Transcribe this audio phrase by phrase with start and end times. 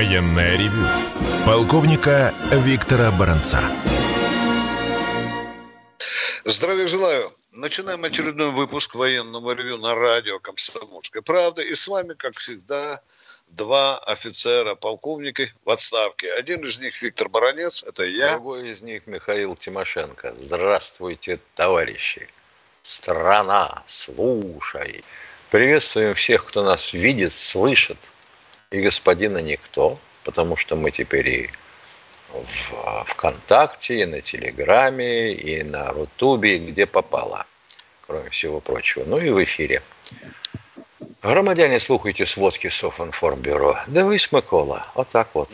[0.00, 0.86] Военное ревю
[1.44, 3.60] полковника Виктора Баранца.
[6.46, 7.30] Здравия желаю.
[7.52, 11.60] Начинаем очередной выпуск военного ревю на радио «Комсомольская правда».
[11.60, 13.02] И с вами, как всегда,
[13.48, 16.32] два офицера, полковники в отставке.
[16.32, 18.36] Один из них Виктор Баранец, это я.
[18.36, 20.34] Другой из них Михаил Тимошенко.
[20.34, 22.26] Здравствуйте, товарищи.
[22.82, 25.04] Страна, слушай.
[25.50, 27.98] Приветствуем всех, кто нас видит, слышит–
[28.70, 31.50] и господина никто, потому что мы теперь и
[32.32, 37.46] в ВКонтакте, и на Телеграме, и на Рутубе, где попало,
[38.06, 39.04] кроме всего прочего.
[39.04, 39.82] Ну и в эфире.
[41.20, 43.76] Громадяне, слухайте сводки Софинформбюро.
[43.88, 44.86] Дивись, Микола.
[44.94, 45.50] Вот так вот.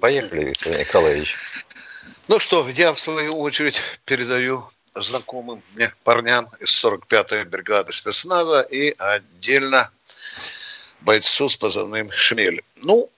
[0.00, 1.36] Поехали, Виктор Николаевич.
[2.26, 8.92] Ну что, я в свою очередь передаю знакомым мне парням из 45-й бригады спецназа и
[8.98, 9.90] отдельно
[11.02, 12.62] бойцу с позывным «Шмель».
[12.82, 13.10] Ну,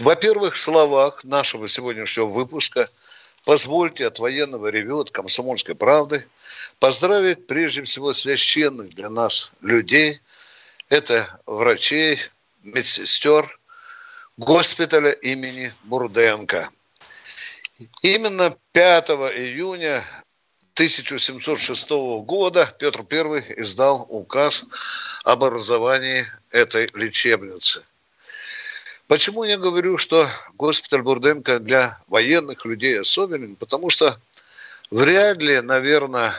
[0.00, 2.88] во-первых, в словах нашего сегодняшнего выпуска
[3.44, 6.26] позвольте от военного ревю, от комсомольской правды
[6.78, 10.20] поздравить прежде всего священных для нас людей.
[10.88, 12.18] Это врачей,
[12.62, 13.58] медсестер
[14.36, 16.70] госпиталя имени Бурденко.
[18.02, 20.04] Именно 5 июня
[20.80, 21.90] 1706
[22.24, 24.64] года Петр I издал указ
[25.24, 27.84] об образовании этой лечебницы.
[29.06, 33.56] Почему я говорю, что госпиталь Бурденко для военных людей особенен?
[33.56, 34.18] Потому что
[34.90, 36.32] вряд ли, наверное,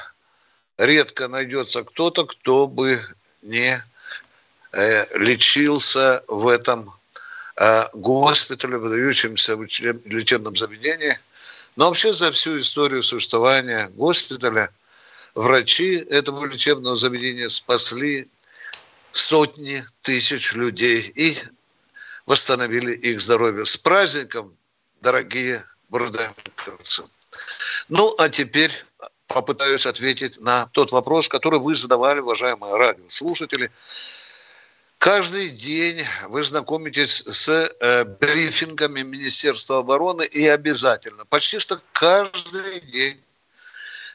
[0.80, 3.00] редко найдется кто-то, кто бы
[3.44, 3.80] не
[4.72, 6.92] э, лечился в этом
[7.58, 11.20] э, госпитале, выдающемся лечебном заведении–
[11.76, 14.72] но вообще за всю историю существования госпиталя
[15.36, 18.30] врачи этого лечебного заведения спасли
[19.12, 21.38] сотни тысяч людей и
[22.26, 23.66] восстановили их здоровье.
[23.66, 24.56] С праздником,
[25.02, 27.04] дорогие бурденковцы.
[27.90, 28.72] Ну, а теперь
[29.28, 33.72] попытаюсь ответить на тот вопрос, который вы задавали, уважаемые радиослушатели.
[35.02, 43.20] Каждый день вы знакомитесь с э, брифингами Министерства обороны и обязательно, почти что каждый день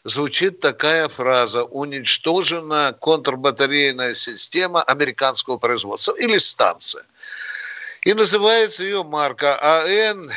[0.04, 7.04] звучит такая фраза «уничтожена контрбатарейная система американского производства» или станция.
[8.02, 10.30] И называется ее марка АН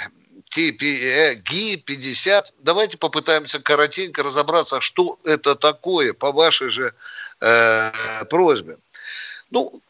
[0.55, 2.45] ГИ-50.
[2.57, 6.95] Давайте попытаемся коротенько разобраться, что это такое по вашей же
[7.39, 7.91] э,
[8.31, 8.79] просьбе.
[9.51, 9.83] Ну,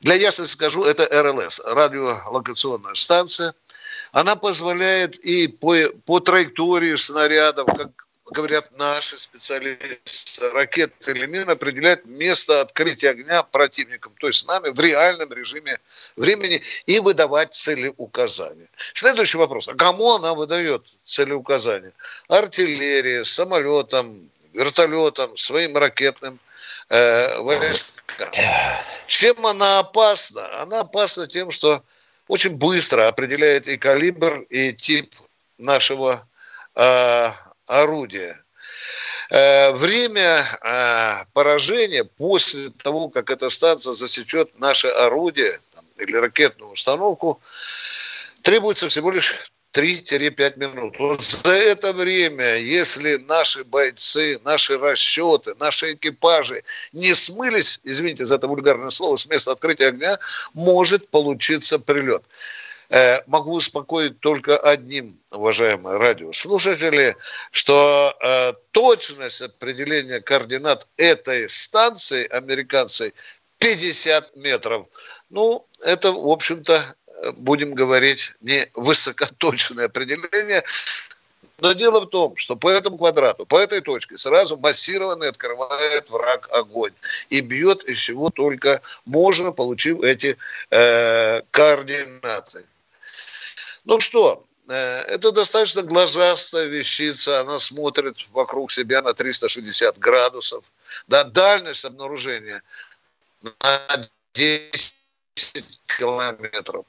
[0.00, 3.54] для ясности скажу, это РЛС, радиолокационная станция.
[4.12, 7.90] Она позволяет и по, по траектории снарядов, как
[8.32, 14.70] говорят наши специалисты, ракеты или мин определять место открытия огня противникам, то есть с нами
[14.70, 15.78] в реальном режиме
[16.16, 18.68] времени и выдавать целеуказания.
[18.94, 19.68] Следующий вопрос.
[19.68, 21.92] А кому она выдает целеуказания?
[22.28, 26.38] Артиллерии, самолетам, вертолетам, своим ракетным
[26.88, 28.30] э, войскам.
[29.06, 30.62] Чем она опасна?
[30.62, 31.82] Она опасна тем, что
[32.28, 35.14] очень быстро определяет и калибр, и тип
[35.58, 36.28] нашего
[36.74, 37.30] э,
[37.66, 38.42] орудия.
[39.30, 46.72] Э, время э, поражения после того, как эта станция засечет наше орудие там, или ракетную
[46.72, 47.40] установку,
[48.42, 50.98] требуется всего лишь 3-5 минут.
[50.98, 58.36] Вот за это время, если наши бойцы, наши расчеты, наши экипажи не смылись, извините за
[58.36, 60.18] это вульгарное слово, с места открытия огня,
[60.54, 62.22] может получиться прилет.
[62.88, 67.16] Э, могу успокоить только одним, уважаемые радиослушатели,
[67.50, 73.12] что э, точность определения координат этой станции американцей
[73.58, 74.86] 50 метров.
[75.30, 76.94] Ну, это, в общем-то,
[77.36, 80.64] будем говорить, не высокоточное определение,
[81.58, 86.48] но дело в том, что по этому квадрату, по этой точке сразу массированно открывает враг
[86.50, 86.92] огонь
[87.30, 90.36] и бьет из чего только можно, получив эти
[90.70, 92.66] э, координаты.
[93.84, 100.70] Ну что, э, это достаточно глазастая вещица, она смотрит вокруг себя на 360 градусов.
[101.08, 102.62] Да, дальность обнаружения
[103.42, 104.94] на 10
[105.98, 106.86] километров.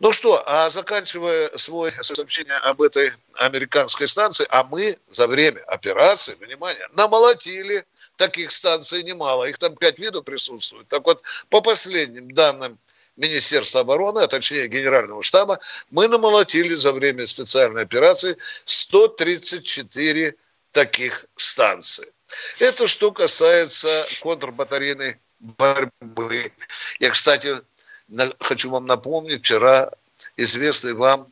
[0.00, 6.34] Ну что, а заканчивая свое сообщение об этой американской станции, а мы за время операции,
[6.34, 7.84] внимание, намолотили
[8.16, 9.44] таких станций немало.
[9.44, 10.88] Их там пять видов присутствует.
[10.88, 12.78] Так вот, по последним данным
[13.16, 15.58] Министерства обороны, а точнее Генерального штаба,
[15.90, 20.34] мы намолотили за время специальной операции 134
[20.70, 22.06] таких станций.
[22.60, 26.52] Это что касается контрбатарейной борьбы.
[27.00, 27.56] Я, кстати,
[28.40, 29.90] хочу вам напомнить, вчера
[30.36, 31.28] известный вам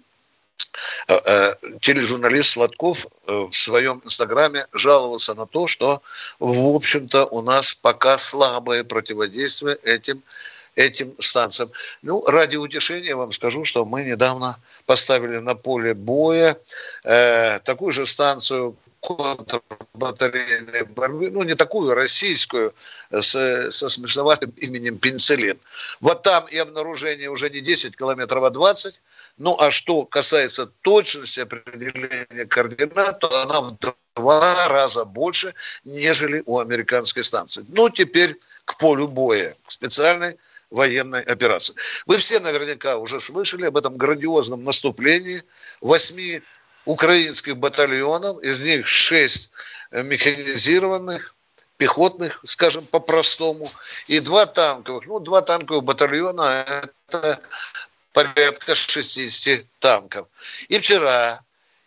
[1.09, 6.03] э, э, тележурналист Сладков э, в своем инстаграме жаловался на то, что,
[6.39, 10.23] в общем-то, у нас пока слабое противодействие этим
[10.77, 11.71] этим станциям.
[12.03, 16.57] Ну, ради утешения вам скажу, что мы недавно поставили на поле боя
[17.03, 22.75] э, такую же станцию, контрбатарейной борьбы, ну, не такую, российскую,
[23.11, 25.59] с, со смешноватым именем пенициллин.
[26.01, 29.03] Вот там и обнаружение уже не 10 километров, а 20.
[29.39, 33.77] Ну, а что касается точности определения координат, то она в
[34.17, 37.65] два раза больше, нежели у американской станции.
[37.69, 38.35] Ну, теперь
[38.65, 40.37] к полю боя, к специальной
[40.71, 41.75] военной операции.
[42.07, 45.43] Вы все наверняка уже слышали об этом грандиозном наступлении
[45.81, 46.43] восьми
[46.85, 49.53] украинских батальонов, из них шесть
[49.91, 51.35] механизированных,
[51.77, 53.69] пехотных, скажем по-простому,
[54.07, 55.07] и два танковых.
[55.07, 57.41] Ну, два танковых батальона– это
[58.13, 60.27] порядка 60 танков.
[60.69, 61.43] И вчера,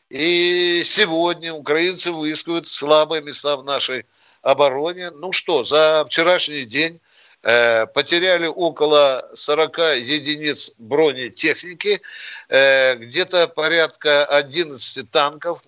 [0.10, 4.06] и сегодня украинцы выискивают слабые места в нашей
[4.42, 5.12] обороне.
[5.12, 7.00] Ну что, за вчерашний день
[7.41, 12.01] потеряли около 40 единиц бронетехники,
[12.50, 15.62] э, где-то порядка 11 танков,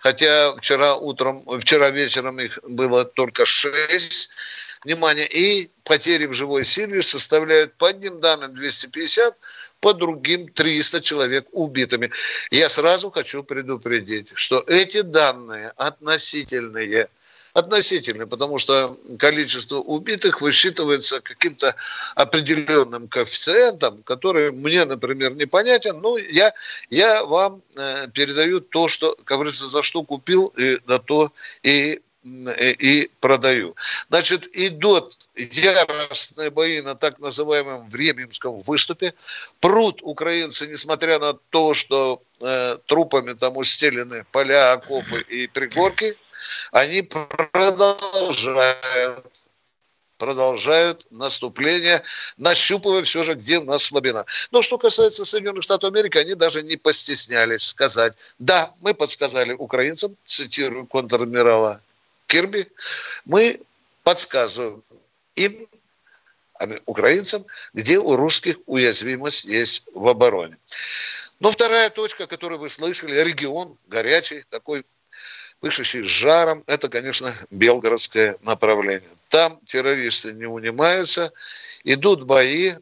[0.00, 4.30] хотя вчера утром, вчера вечером их было только 6.
[4.84, 9.36] Внимание, и потери в живой силе составляют по одним данным 250,
[9.80, 12.10] по другим 300 человек убитыми.
[12.50, 17.08] Я сразу хочу предупредить, что эти данные относительные–
[17.58, 21.74] относительный, потому что количество убитых высчитывается каким-то
[22.14, 26.00] определенным коэффициентом, который мне, например, непонятен.
[26.00, 26.52] Ну, я,
[26.90, 31.32] я вам э, передаю то, что, как говорится, за что купил, и на то
[31.62, 33.74] и и продаю.
[34.10, 39.14] Значит, идут яростные бои на так называемом Временском выступе.
[39.60, 46.14] Прут украинцы, несмотря на то, что э, трупами там устелены поля, окопы и пригорки–
[46.72, 48.28] они продолжают
[50.18, 52.02] продолжают наступление,
[52.36, 54.26] нащупывая все же, где у нас слабина.
[54.50, 60.16] Но что касается Соединенных Штатов Америки, они даже не постеснялись сказать, да, мы подсказали украинцам,
[60.24, 61.80] цитирую контр-адмирала
[62.26, 62.66] Кирби,
[63.24, 63.60] мы
[64.02, 64.82] подсказываем
[65.36, 65.68] им,
[66.86, 70.56] украинцам, где у русских уязвимость есть в обороне.
[71.40, 74.84] Но вторая точка, которую вы слышали, регион горячий, такой
[75.60, 79.08] пышущий жаром, это, конечно, белгородское направление.
[79.28, 81.32] Там террористы не унимаются,
[81.84, 82.72] идут бои,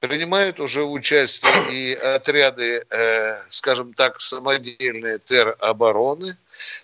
[0.00, 6.36] принимают уже участие и отряды, э, скажем так, самодельные теробороны,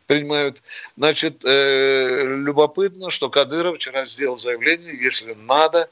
[0.07, 0.63] принимают.
[0.97, 5.89] Значит, э, любопытно, что Кадыров вчера сделал заявление, если надо,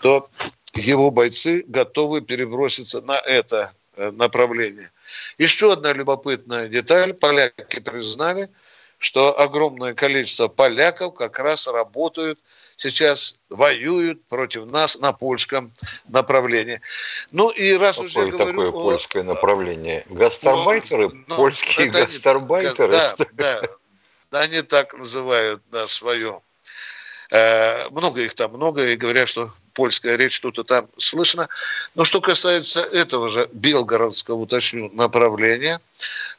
[0.00, 0.28] то
[0.74, 4.90] его бойцы готовы переброситься на это э, направление.
[5.38, 7.14] Еще одна любопытная деталь.
[7.14, 8.48] Поляки признали,
[9.04, 12.40] что огромное количество поляков как раз работают
[12.76, 15.72] сейчас, воюют против нас на польском
[16.08, 16.80] направлении.
[17.30, 18.72] Ну и раз Какое уже такое говорю...
[18.72, 19.26] польское о...
[19.26, 20.06] направление?
[20.08, 21.10] Гастарбайтеры?
[21.26, 22.92] Ну, Польские гастарбайтеры?
[22.92, 23.62] Да, да,
[24.30, 26.40] да, они так называют да, свое.
[27.34, 31.48] Э, много их там, много, и говорят, что польская речь что-то там слышно.
[31.96, 35.80] Но что касается этого же белгородского, уточню, направления,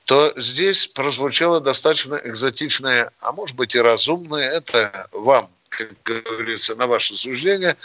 [0.05, 6.87] то здесь прозвучало достаточно экзотичное, а может быть и разумное, это вам, как говорится, на
[6.87, 7.75] ваше суждение,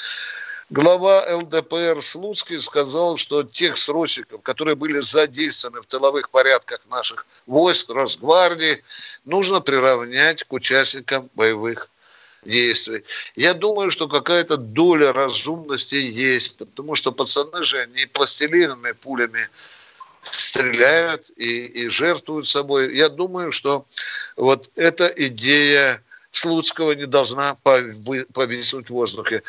[0.69, 7.91] глава ЛДПР Слуцкий сказал, что тех срочников, которые были задействованы в тыловых порядках наших войск,
[7.91, 8.85] Росгвардии,
[9.25, 11.89] нужно приравнять к участникам боевых
[12.45, 13.05] действий.
[13.37, 19.49] Я думаю, что какая-то доля разумности есть, потому что пацаны же не пластилиновыми пулями
[20.23, 22.97] стреляют и, и жертвуют собой.
[22.97, 23.87] Я думаю, что
[24.37, 29.43] вот эта идея Слуцкого не должна повиснуть в воздухе.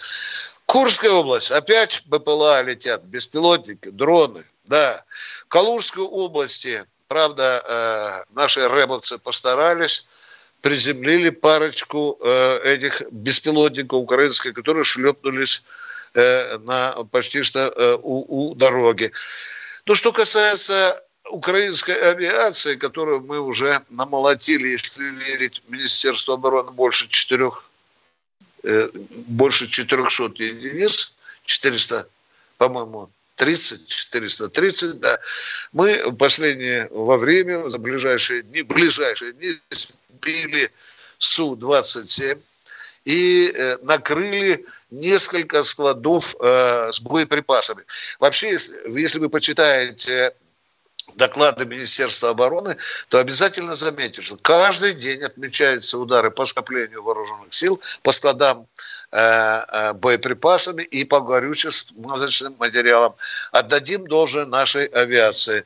[0.65, 5.03] Курская область, опять БПЛА летят, беспилотники, дроны, да.
[5.47, 10.07] Калужской области, правда, э, наши рэбовцы постарались,
[10.61, 15.63] приземлили парочку э, этих беспилотников украинских, которые шлепнулись
[16.13, 19.11] э, на почти что у, у дороги.
[19.85, 27.63] Ну, что касается украинской авиации, которую мы уже намолотили, если верить Министерству обороны, больше четырех,
[28.63, 28.89] э,
[29.27, 32.07] больше 400 единиц, 400,
[32.57, 33.09] по-моему,
[33.41, 35.19] 30, 430, да.
[35.71, 40.71] Мы последние во время, за ближайшие дни, ближайшие дни сбили
[41.17, 42.37] Су-27
[43.05, 47.83] и э, накрыли несколько складов э, с боеприпасами.
[48.19, 50.35] Вообще, если, если вы почитаете
[51.15, 52.77] доклады Министерства обороны,
[53.09, 58.67] то обязательно заметите, что каждый день отмечаются удары по скоплению вооруженных сил, по складам
[59.11, 63.15] э, э, боеприпасами и по горюче-смазочным материалам.
[63.51, 65.65] Отдадим должное нашей авиации.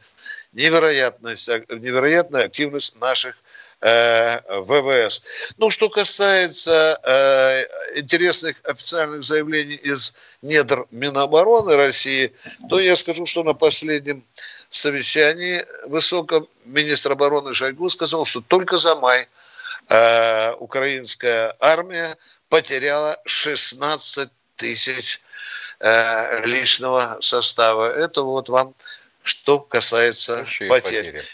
[0.53, 3.35] Невероятность, невероятная активность наших
[3.81, 5.23] Э, ВВС.
[5.57, 12.33] Ну, что касается э, интересных официальных заявлений из недр Минобороны России,
[12.69, 14.23] то я скажу, что на последнем
[14.69, 19.27] совещании высоком министр обороны Шойгу сказал, что только за май
[19.89, 22.15] э, украинская армия
[22.49, 25.21] потеряла 16 тысяч
[25.79, 27.91] э, личного состава.
[27.91, 28.73] Это вот вам
[29.23, 31.05] что касается Большие потерь.
[31.05, 31.25] Потери.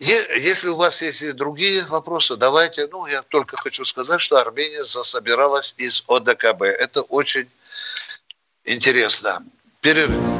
[0.00, 2.88] Если у вас есть другие вопросы, давайте.
[2.90, 6.62] Ну, я только хочу сказать, что Армения засобиралась из ОДКБ.
[6.62, 7.48] Это очень
[8.64, 9.44] интересно.
[9.80, 10.39] Перерыв.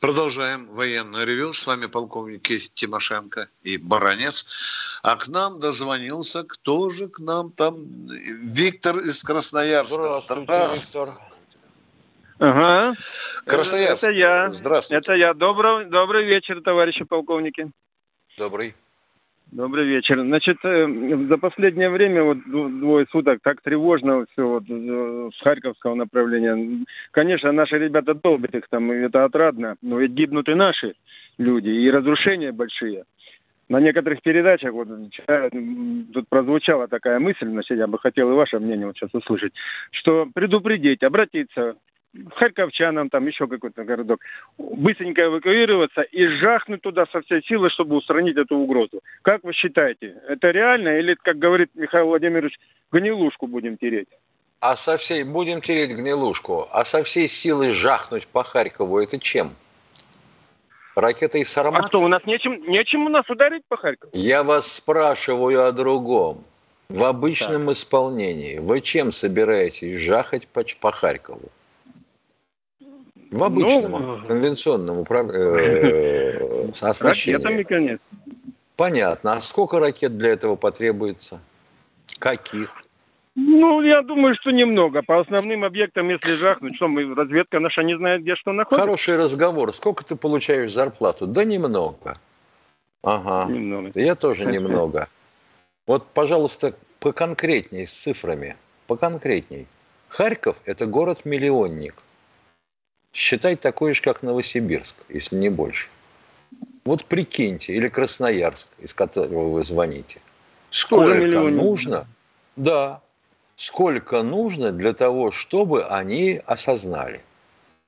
[0.00, 1.52] Продолжаем военное ревю.
[1.52, 5.00] С вами полковники Тимошенко и Баранец.
[5.02, 7.76] А к нам дозвонился, кто же к нам там?
[8.08, 9.94] Виктор из Красноярска.
[9.94, 11.10] Здравствуйте, Здравствуйте.
[11.10, 11.26] Виктор.
[12.38, 12.94] Ага.
[13.46, 14.04] Красноярск.
[14.04, 14.50] Это я.
[14.50, 14.98] Здравствуйте.
[14.98, 15.34] Это я.
[15.34, 17.70] Добрый, добрый вечер, товарищи полковники.
[18.36, 18.74] Добрый.
[19.52, 20.20] Добрый вечер.
[20.20, 25.94] Значит, э, за последнее время, вот двое суток, так тревожно все вот э, с Харьковского
[25.94, 26.84] направления.
[27.12, 30.94] Конечно, наши ребята долбят их там, и это отрадно, но ведь гибнут и наши
[31.38, 33.04] люди, и разрушения большие.
[33.68, 34.88] На некоторых передачах, вот
[36.12, 39.52] тут прозвучала такая мысль, значит, я бы хотел и ваше мнение вот сейчас услышать,
[39.90, 41.76] что предупредить, обратиться
[42.34, 44.20] харьковчанам, там еще какой-то городок,
[44.58, 49.00] быстренько эвакуироваться и жахнуть туда со всей силы, чтобы устранить эту угрозу.
[49.22, 52.58] Как вы считаете, это реально или, как говорит Михаил Владимирович,
[52.92, 54.08] гнилушку будем тереть?
[54.60, 59.50] А со всей, будем тереть гнилушку, а со всей силы жахнуть по Харькову, это чем?
[60.94, 61.84] Ракетой Сармат?
[61.84, 64.10] А что, у нас нечем, нечем у нас ударить по Харькову?
[64.14, 66.44] Я вас спрашиваю о другом.
[66.88, 67.74] В обычном так.
[67.74, 71.50] исполнении вы чем собираетесь жахать по, по Харькову?
[73.36, 75.26] В обычном, ну, конвенционном управ...
[75.30, 77.36] э, оснащении.
[77.36, 78.06] Ракетами, конечно.
[78.76, 79.32] Понятно.
[79.32, 81.40] А сколько ракет для этого потребуется?
[82.18, 82.70] Каких?
[83.34, 85.02] Ну, я думаю, что немного.
[85.02, 88.82] По основным объектам, если жахнуть, что мы, разведка наша не знает, где что находится.
[88.82, 89.74] Хороший разговор.
[89.74, 91.26] Сколько ты получаешь зарплату?
[91.26, 92.16] Да немного.
[93.02, 93.52] Ага.
[93.52, 93.90] Немного.
[93.94, 95.08] Я тоже немного.
[95.86, 98.56] Вот, пожалуйста, поконкретней с цифрами.
[98.86, 99.66] Поконкретней.
[100.08, 102.02] Харьков– это город-миллионник
[103.16, 105.88] считать такой же, как Новосибирск, если не больше.
[106.84, 110.20] Вот прикиньте, или Красноярск, из которого вы звоните.
[110.70, 112.06] Сколько нужно,
[112.54, 113.00] да,
[113.56, 117.22] сколько нужно для того, чтобы они осознали.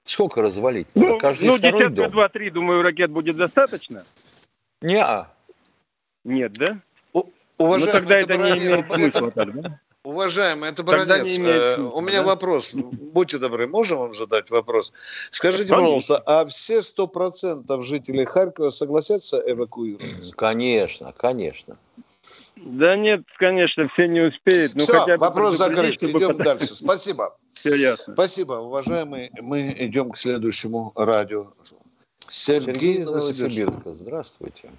[0.05, 0.87] Сколько развалить?
[0.95, 4.03] Ну, Каждый ну десятка два-три, думаю, ракет будет достаточно.
[4.81, 5.27] Не -а.
[6.25, 6.79] Нет, да?
[7.13, 7.25] У,
[7.59, 9.33] уважаемый, ну, тогда это, не имеет смысла.
[9.35, 9.81] Да?
[10.05, 12.29] Уважаемый, это Баранец, э, у меня да?
[12.29, 12.71] вопрос.
[12.73, 14.93] Будьте добры, можем вам задать вопрос?
[15.31, 20.37] Скажите, пожалуйста, а все сто процентов жителей Харькова согласятся эвакуироваться?
[20.37, 21.77] Конечно, конечно.
[22.57, 24.73] Да нет, конечно, все не успеют.
[24.75, 25.95] Ну, все, хотя бы вопрос закрыт.
[25.95, 26.19] Чтобы...
[26.19, 26.75] Идем дальше.
[26.75, 27.37] Спасибо.
[27.53, 28.15] Все ясно.
[28.15, 29.31] Спасибо, уважаемые.
[29.41, 31.49] Мы идем к следующему радио.
[32.29, 33.95] Сергей, Сергей Новосибирска.
[33.95, 34.71] Здравствуйте.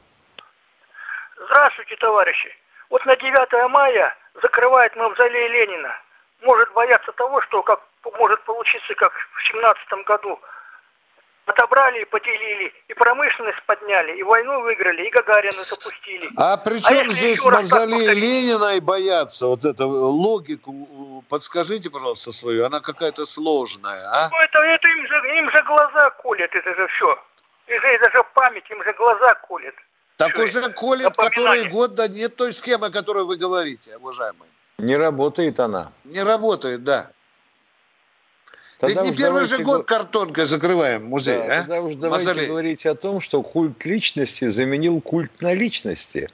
[1.36, 2.50] Здравствуйте, товарищи.
[2.90, 5.96] Вот на 9 мая закрывает мавзолей Ленина.
[6.42, 7.82] Может бояться того, что как
[8.18, 10.40] может получиться, как в 17 году.
[11.46, 16.30] Отобрали и поделили, и промышленность подняли, и войну выиграли, и Гагарина запустили.
[16.38, 19.48] А при чем а здесь мавзолей Ленина и бояться?
[19.48, 22.66] Вот эту логику подскажите, пожалуйста, свою.
[22.66, 24.30] Она какая-то сложная, а?
[24.32, 27.20] Ну, это, это им, же, им же глаза колят, это же все.
[27.68, 29.76] Их же даже память, им же глаза колет.
[30.20, 34.50] Так Все уже колет, который год, да нет той схемы, о которой вы говорите, уважаемые.
[34.78, 35.94] Не работает она.
[36.04, 37.12] Не работает, да.
[38.80, 41.60] Тогда Ведь не первый же год картонкой закрываем музей, да, а?
[41.60, 42.48] Тогда уж давайте Мазолей.
[42.48, 46.28] говорить о том, что культ личности заменил культ на личности.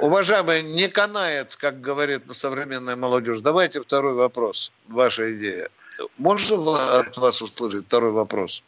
[0.00, 3.40] Уважаемый, не канает, как говорит современная молодежь.
[3.40, 4.72] Давайте второй вопрос.
[4.88, 5.68] Ваша идея.
[6.18, 8.64] Можно от вас услышать второй вопрос?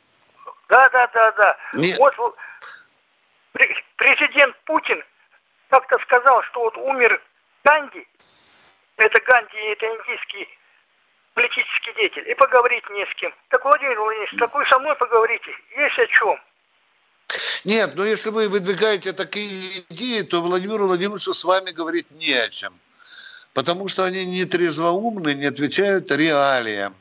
[0.69, 1.57] Да, да, да, да.
[1.75, 1.95] Не...
[1.97, 2.15] Вот
[3.97, 5.03] президент Путин
[5.69, 7.21] как-то сказал, что вот умер
[7.65, 8.07] Ганди,
[8.97, 10.49] это Ганди, это индийский
[11.35, 13.33] политический деятель, и поговорить не с кем.
[13.49, 16.41] Так, Владимир Владимирович, так вы со мной поговорите, есть о чем.
[17.65, 22.49] Нет, но если вы выдвигаете такие идеи, то Владимиру Владимировичу с вами говорить не о
[22.49, 22.73] чем.
[23.55, 26.95] Потому что они не трезвоумны, не отвечают реалиям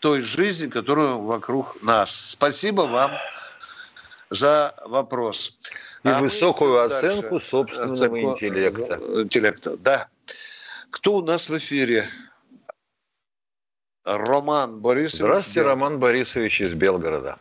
[0.00, 2.30] той жизни, которая вокруг нас.
[2.30, 3.10] Спасибо вам
[4.30, 5.58] за вопрос.
[6.04, 7.46] И а высокую оценку дальше.
[7.46, 9.00] собственного оценку интеллекта.
[9.22, 10.08] Интеллекта, да.
[10.90, 12.04] Кто у нас в эфире?
[14.04, 15.22] Роман Борисович.
[15.22, 17.38] Здравствуйте, Роман Борисович из Белгорода.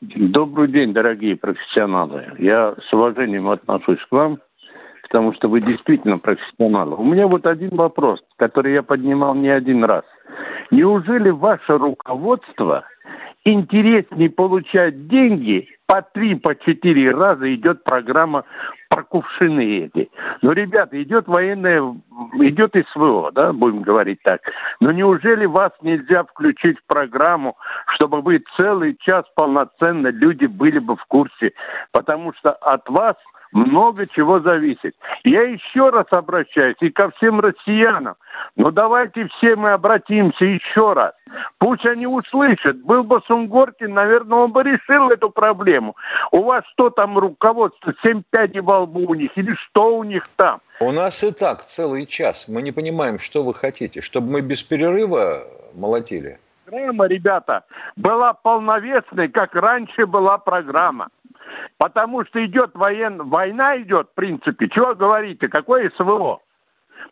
[0.00, 2.32] Добрый день, дорогие профессионалы.
[2.38, 4.38] Я с уважением отношусь к вам,
[5.02, 6.96] потому что вы действительно профессионалы.
[6.96, 10.04] У меня вот один вопрос, который я поднимал не один раз.
[10.70, 12.84] Неужели ваше руководство
[13.44, 15.68] интереснее получать деньги?
[15.86, 18.44] По три, по четыре раза идет программа
[18.94, 20.08] про кувшины эти.
[20.42, 21.82] Но, ребята, идет военная,
[22.34, 24.40] идет СВО, да, будем говорить так.
[24.78, 27.56] Но неужели вас нельзя включить в программу,
[27.96, 31.54] чтобы вы целый час полноценно люди были бы в курсе?
[31.90, 33.16] Потому что от вас
[33.54, 34.94] много чего зависит.
[35.22, 38.16] Я еще раз обращаюсь и ко всем россиянам.
[38.56, 41.12] Но давайте все мы обратимся еще раз.
[41.58, 42.82] Пусть они услышат.
[42.82, 45.94] Был бы Сунгоркин, наверное, он бы решил эту проблему.
[46.32, 47.94] У вас что там руководство?
[48.04, 49.36] Семь пядей во лбу у них?
[49.36, 50.60] Или что у них там?
[50.80, 52.46] У нас и так целый час.
[52.48, 54.00] Мы не понимаем, что вы хотите.
[54.00, 56.38] Чтобы мы без перерыва молотили?
[56.64, 57.64] Программа, ребята,
[57.96, 61.08] была полновесной, как раньше была программа.
[61.78, 63.28] Потому что идет воен...
[63.28, 64.68] война идет, в принципе.
[64.68, 65.48] Чего говорите?
[65.48, 66.40] Какое СВО?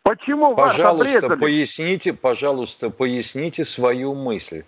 [0.01, 4.63] Почему пожалуйста, вас поясните, пожалуйста, поясните свою мысль.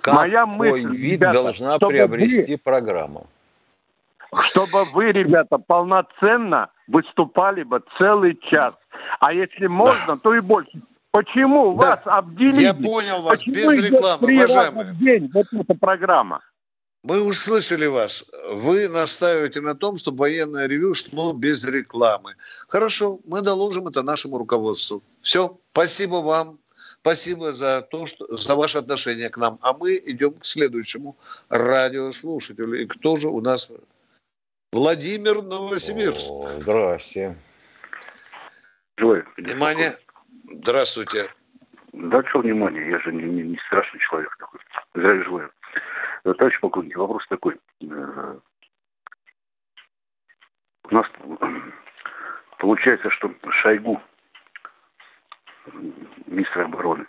[0.00, 3.26] Какой Моя мысль, вид ребята, должна приобрести вы, программа?
[4.38, 8.78] Чтобы вы, ребята, полноценно выступали бы целый час.
[9.20, 10.80] А если можно, то и больше.
[11.12, 11.96] Почему да.
[11.96, 12.62] вас обделили?
[12.62, 14.92] Я понял вас, Почему без рекламы, уважаемые.
[14.92, 16.40] В день вот эта программа.
[17.02, 18.30] Мы услышали вас.
[18.52, 22.34] Вы настаиваете на том, чтобы военное ревю шло без рекламы.
[22.68, 25.02] Хорошо, мы доложим это нашему руководству.
[25.22, 26.58] Все, спасибо вам.
[27.00, 29.58] Спасибо за то, что за ваше отношение к нам.
[29.62, 31.16] А мы идем к следующему
[31.48, 32.82] радиослушателю.
[32.82, 33.72] И кто же у нас?
[34.72, 36.30] Владимир Новосибирск.
[36.30, 37.34] О, здрасте.
[38.98, 39.96] Джой, внимание.
[40.44, 41.28] Здравствуйте.
[41.92, 44.60] Да что внимание, я же не, не, не страшный человек такой.
[44.94, 45.50] Зря желаю.
[46.24, 47.58] Э, товарищ полковник, вопрос такой.
[47.82, 48.38] Э,
[50.84, 51.06] у нас
[52.58, 54.00] получается, что Шойгу,
[56.26, 57.06] министр обороны,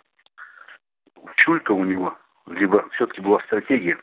[1.36, 4.00] чулька у него, либо все-таки была стратегия.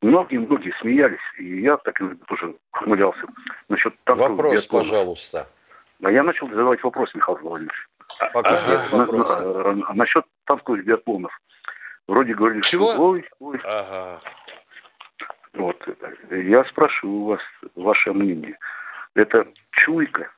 [0.00, 3.26] Многие-многие смеялись, и я так тоже ухмылялся
[3.68, 4.84] насчет танковых Вопрос, биатлона.
[4.84, 5.48] пожалуйста.
[6.02, 7.88] А я начал задавать вопрос, Михаил Владимирович.
[8.32, 8.70] Пока ага.
[8.70, 9.40] нет вопроса.
[9.40, 11.32] На, на, насчет танковых биатлонов.
[12.06, 12.92] Вроде говорили, Чего?
[12.92, 13.60] что ой, ой.
[13.64, 14.20] Ага.
[15.54, 15.76] Вот.
[16.30, 17.40] Я спрашиваю у вас
[17.74, 18.56] ваше мнение.
[19.14, 20.30] Это чуйка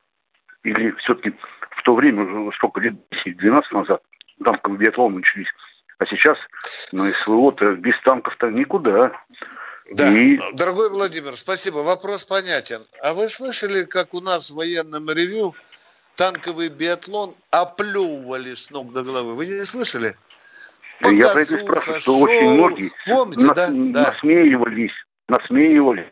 [0.63, 1.35] или все-таки
[1.71, 2.95] в то время, сколько лет,
[3.27, 4.03] 10-12 назад,
[4.43, 5.49] танковый биатлон начались,
[6.01, 6.39] а сейчас
[6.93, 9.13] на СВО-то без танков-то никуда.
[9.93, 10.39] Да, и...
[10.55, 11.79] дорогой Владимир, спасибо.
[11.79, 12.87] Вопрос понятен.
[13.03, 15.55] А вы слышали, как у нас в военном ревю
[16.17, 19.35] танковый биатлон оплевывали с ног до головы?
[19.35, 20.17] Вы не слышали?
[21.01, 22.23] Показуха, я про это спрашиваю, что шоу.
[22.23, 23.69] очень многие Помните, нас, да?
[23.71, 24.93] насмеивались,
[25.29, 26.07] насмеивались.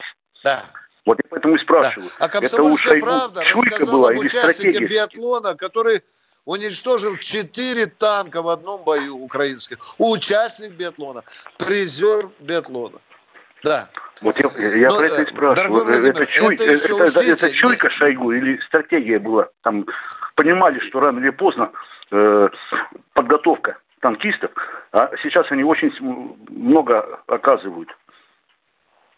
[0.44, 0.64] Да.
[1.06, 2.10] Вот я поэтому и спрашиваю.
[2.18, 2.26] Да.
[2.26, 6.02] А «Комсомольская это правда» рассказала была, об участнике биатлона, который
[6.48, 9.78] уничтожил четыре танка в одном бою украинских.
[9.98, 11.22] Участник биатлона,
[11.58, 12.98] призер биатлона.
[13.62, 13.88] Да.
[14.22, 15.84] Вот я, я Но, про это и спрашиваю.
[15.84, 19.48] Владимир, это, чуй, это, это, это, это чуйка Шойгу или стратегия была?
[19.62, 19.84] Там
[20.36, 21.70] понимали, что рано или поздно
[22.10, 22.48] э,
[23.12, 24.50] подготовка танкистов,
[24.92, 25.92] а сейчас они очень
[26.48, 27.90] много оказывают.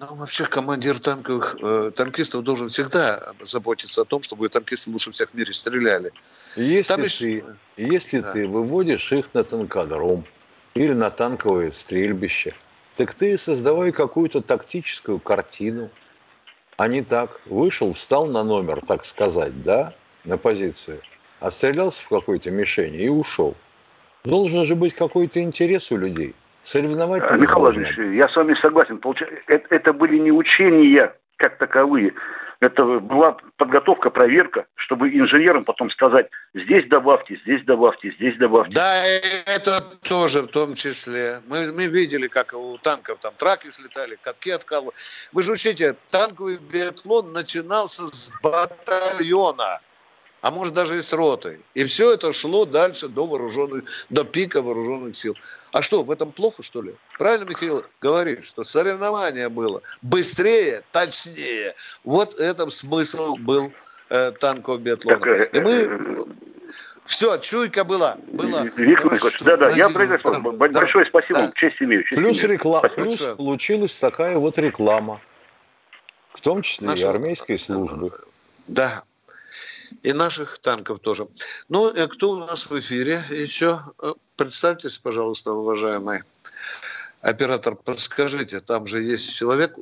[0.00, 5.28] Ну, вообще командир танковых э, танкистов должен всегда заботиться о том, чтобы танкисты лучше всех
[5.30, 6.10] в мире стреляли.
[6.56, 7.44] Если, Там ты,
[7.76, 8.30] если да.
[8.30, 10.24] ты выводишь их на танкодром
[10.72, 12.54] или на танковое стрельбище,
[12.96, 15.90] Так ты создавай какую-то тактическую картину,
[16.78, 17.38] а не так.
[17.44, 19.92] Вышел, встал на номер, так сказать, да,
[20.24, 21.02] на позицию,
[21.40, 23.54] отстрелялся в какой-то мишени и ушел.
[24.24, 26.34] Должен же быть какой-то интерес у людей.
[26.62, 28.99] Соревновательность Михаил Владимирович, я с вами согласен.
[28.99, 32.12] Получается, это, это были не учения как таковые.
[32.61, 38.75] Это была подготовка, проверка, чтобы инженерам потом сказать, здесь добавьте, здесь добавьте, здесь добавьте.
[38.75, 41.40] Да, это тоже в том числе.
[41.49, 44.94] Мы, мы видели, как у танков там траки слетали, катки откалывали.
[45.33, 49.81] Вы же учите, танковый биатлон начинался с батальона
[50.40, 51.61] а может даже и с ротой.
[51.74, 55.37] И все это шло дальше до вооруженных, до пика вооруженных сил.
[55.72, 56.94] А что, в этом плохо, что ли?
[57.18, 61.74] Правильно Михаил говорит, что соревнование было быстрее, точнее.
[62.05, 63.72] Вот этом смысл был
[64.09, 65.18] э, танкового биатлона.
[65.18, 66.26] Так, И мы...
[67.05, 68.18] Все, чуйка была.
[68.29, 68.62] была.
[68.62, 70.31] Виктор Николаевич, да, да, я произнесу.
[70.31, 71.53] Да, Большое да, спасибо, да.
[71.57, 72.05] честь имею.
[72.05, 72.53] Честь Плюс, имею.
[72.53, 72.79] рекла...
[72.79, 73.03] Спасибо.
[73.03, 75.20] Плюс получилась такая вот реклама.
[76.33, 78.11] В том числе и Наша- армейской службы.
[78.68, 79.03] Да.
[80.03, 81.26] И наших танков тоже.
[81.68, 83.81] Ну, э, кто у нас в эфире еще?
[84.03, 86.20] Э, Представьтесь, пожалуйста, уважаемый
[87.20, 89.72] оператор, подскажите, там же есть человек.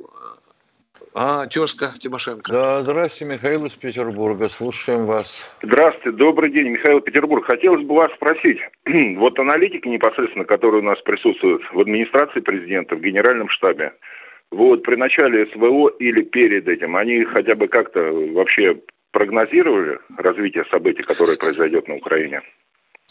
[1.13, 2.51] А, тезка Тимошенко.
[2.51, 4.47] Да, здрасте, Михаил из Петербурга.
[4.47, 5.49] Слушаем вас.
[5.63, 7.45] Здравствуйте, добрый день, Михаил Петербург.
[7.45, 8.59] Хотелось бы вас спросить,
[9.17, 13.93] вот аналитики непосредственно, которые у нас присутствуют в администрации президента, в генеральном штабе,
[14.51, 18.01] вот при начале СВО или перед этим, они хотя бы как-то
[18.33, 18.77] вообще
[19.11, 22.41] прогнозировали развитие событий, которое произойдет на Украине?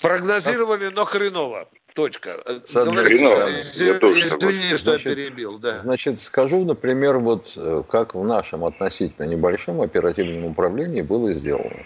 [0.00, 1.68] Прогнозировали, но хреново.
[1.94, 2.36] Точка.
[2.72, 3.10] Тоже
[4.20, 5.58] Извини, что я Значит, перебил.
[5.58, 5.78] Да.
[5.78, 11.82] Значит, скажу, например, вот э, как в нашем относительно небольшом оперативном управлении было сделано.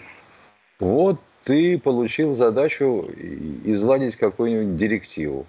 [0.79, 3.09] Вот ты получил задачу
[3.65, 5.47] изладить какую-нибудь директиву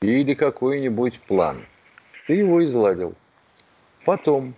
[0.00, 1.64] или какой-нибудь план.
[2.26, 3.14] Ты его изладил.
[4.04, 4.54] Потом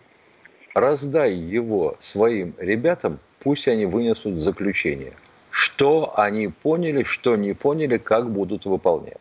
[0.75, 5.15] раздай его своим ребятам, пусть они вынесут заключение.
[5.51, 9.21] Что они поняли, что не поняли, как будут выполнять.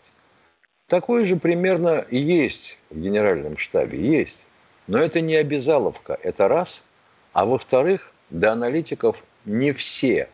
[0.87, 4.45] Такое же примерно есть в генеральном штабе, есть.
[4.87, 6.83] Но это не обязаловка, это раз.
[7.33, 10.27] А во-вторых, до аналитиков не все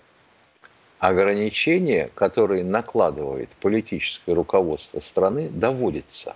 [0.99, 6.36] ограничения, которые накладывает политическое руководство страны, доводятся.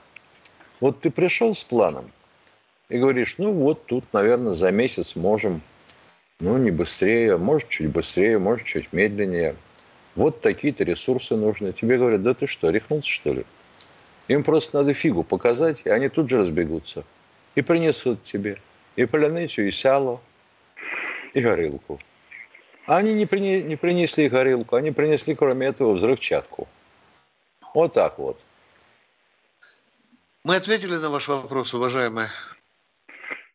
[0.79, 2.11] Вот ты пришел с планом
[2.93, 5.63] и говоришь, ну вот тут, наверное, за месяц можем,
[6.39, 9.55] ну не быстрее, может чуть быстрее, может чуть медленнее.
[10.13, 11.73] Вот такие-то ресурсы нужны.
[11.73, 13.45] Тебе говорят, да ты что, рехнулся что ли?
[14.27, 17.03] Им просто надо фигу показать, и они тут же разбегутся.
[17.55, 18.59] И принесут тебе
[18.95, 20.21] и паляницу, и сало,
[21.33, 21.99] и горилку.
[22.85, 26.67] А они не, прине- не принесли горилку, они принесли, кроме этого, взрывчатку.
[27.73, 28.39] Вот так вот.
[30.43, 32.29] Мы ответили на ваш вопрос, уважаемые.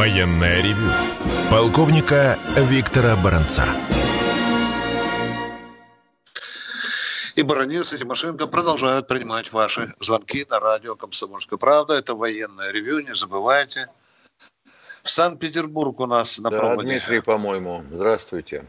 [0.00, 0.90] Военное ревю
[1.50, 3.64] полковника Виктора Баранца.
[7.36, 11.98] И Баранец, и Тимошенко продолжают принимать ваши звонки на радио «Комсомольская правда».
[11.98, 13.88] Это военное ревю, не забывайте.
[15.02, 16.86] Санкт-Петербург у нас на Да, проводе.
[16.86, 17.84] Дмитрий, по-моему.
[17.90, 18.64] Здравствуйте.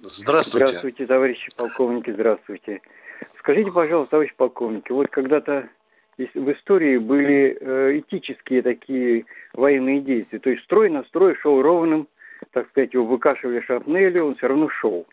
[0.00, 0.68] Здравствуйте.
[0.68, 2.80] Здравствуйте, товарищи полковники, здравствуйте.
[3.40, 5.68] Скажите, пожалуйста, товарищ полковники, вот когда-то
[6.16, 10.38] в истории были э, этические такие военные действия.
[10.38, 12.08] То есть строй на строй шел ровным,
[12.52, 15.06] так сказать, его выкашивали шрапнелью, он все равно шел.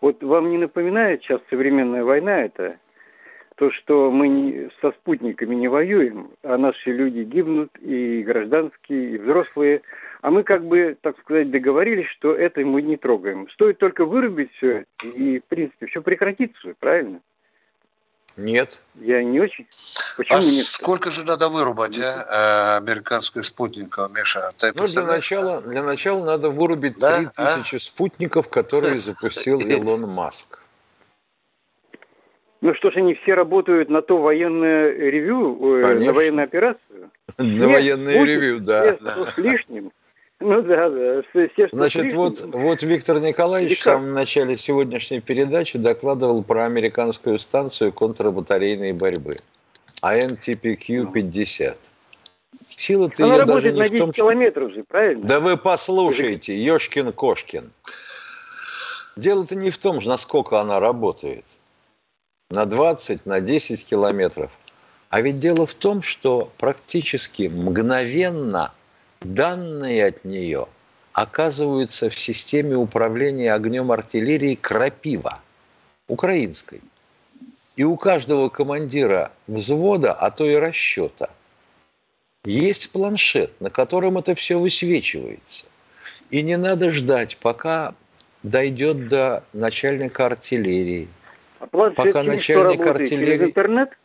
[0.00, 2.76] Вот вам не напоминает сейчас современная война это?
[3.56, 9.82] То, что мы со спутниками не воюем, а наши люди гибнут, и гражданские, и взрослые.
[10.22, 13.48] А мы как бы, так сказать, договорились, что это мы не трогаем.
[13.50, 17.20] Стоит только вырубить все и, в принципе, все прекратится, правильно?
[18.36, 18.80] Нет.
[18.94, 19.66] Я не очень...
[20.16, 20.64] Почему А нет?
[20.64, 24.52] сколько же надо вырубать, а, э, американских спутников, Миша?
[24.56, 30.60] Ты Ну, для начала, для начала надо вырубить Да, 3000 спутников, которые запустил Илон Маск.
[32.62, 36.12] Ну что ж, они все работают на то военное ревю, э, на Конечно.
[36.12, 37.10] военную операцию?
[37.38, 38.96] На военное ревью, да.
[38.96, 39.92] с лишним.
[40.42, 41.22] Ну да, да.
[41.30, 47.92] Все, Значит, вот, вот Виктор Николаевич в самом начале сегодняшней передачи докладывал про американскую станцию
[47.92, 49.36] контрбатарейной борьбы.
[50.02, 51.76] АНТПК-50.
[52.68, 55.22] Сила-то Она ее даже не на в 10 том, километров же, правильно?
[55.22, 57.70] Да вы послушайте, Ёшкин-Кошкин.
[59.16, 61.44] Дело-то не в том, насколько она работает.
[62.50, 64.50] На 20, на 10 километров.
[65.10, 68.72] А ведь дело в том, что практически мгновенно
[69.24, 70.66] данные от нее
[71.12, 75.40] оказываются в системе управления огнем артиллерии «Крапива»
[76.08, 76.80] украинской.
[77.76, 81.30] И у каждого командира взвода, а то и расчета,
[82.44, 85.66] есть планшет, на котором это все высвечивается.
[86.30, 87.94] И не надо ждать, пока
[88.42, 91.08] дойдет до начальника артиллерии.
[91.60, 92.96] А планшет Пока что начальник работает?
[92.96, 93.98] артиллерии- Через интернет?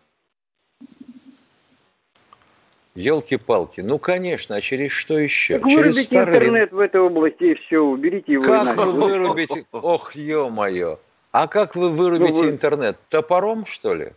[2.97, 3.81] Елки-палки.
[3.81, 5.59] Ну, конечно, а через что еще?
[5.59, 6.29] Так через вырубите Starlink.
[6.29, 8.43] интернет в этой области и все, уберите его.
[8.43, 9.65] Как вы вырубите?
[9.71, 10.97] Ох, ё-моё.
[11.31, 12.97] А как вы вырубите Ну, вы- интернет?
[13.09, 14.13] Топором, что ли?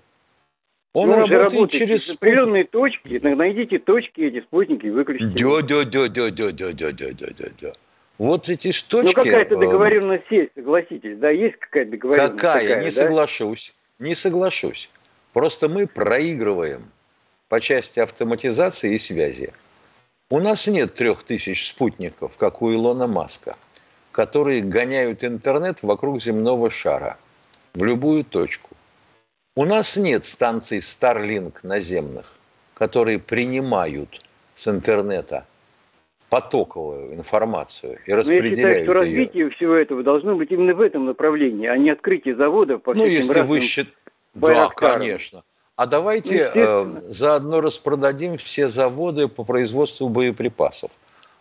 [0.95, 3.21] Он Ну, же работает работает через через определенные точки.
[3.23, 5.31] Найдите точки, эти спутники и выключите.
[5.35, 7.73] дё дё дё дё дё дё дё дё дё дё дё
[8.19, 9.07] Вот эти точки...
[9.09, 11.19] Ну какая-то э, договоренность есть, согласитесь.
[11.19, 12.61] Да, есть какая-то договоренность Какая?
[12.63, 12.91] такая, не да?
[12.93, 13.75] соглашусь.
[13.99, 14.89] Не соглашусь.
[15.35, 16.83] Просто мы проигрываем
[17.51, 19.53] по части автоматизации и связи.
[20.31, 23.57] У нас нет трех тысяч спутников, как у Илона Маска,
[24.13, 27.19] которые гоняют интернет вокруг земного шара
[27.75, 28.71] в любую точку.
[29.57, 32.37] У нас нет станций Starlink наземных,
[32.75, 35.45] которые принимают с интернета
[36.29, 38.99] потоковую информацию и Но я считаю, распределяют что ее.
[39.01, 43.07] развитие всего этого должно быть именно в этом направлении, а не открытие заводов по Ну,
[43.07, 43.99] если вы считаете...
[44.35, 45.43] Да, конечно.
[45.81, 50.91] А давайте э, заодно распродадим все заводы по производству боеприпасов.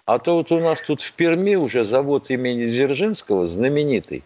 [0.05, 4.23] А то вот у нас тут в Перми уже завод имени Дзержинского, знаменитый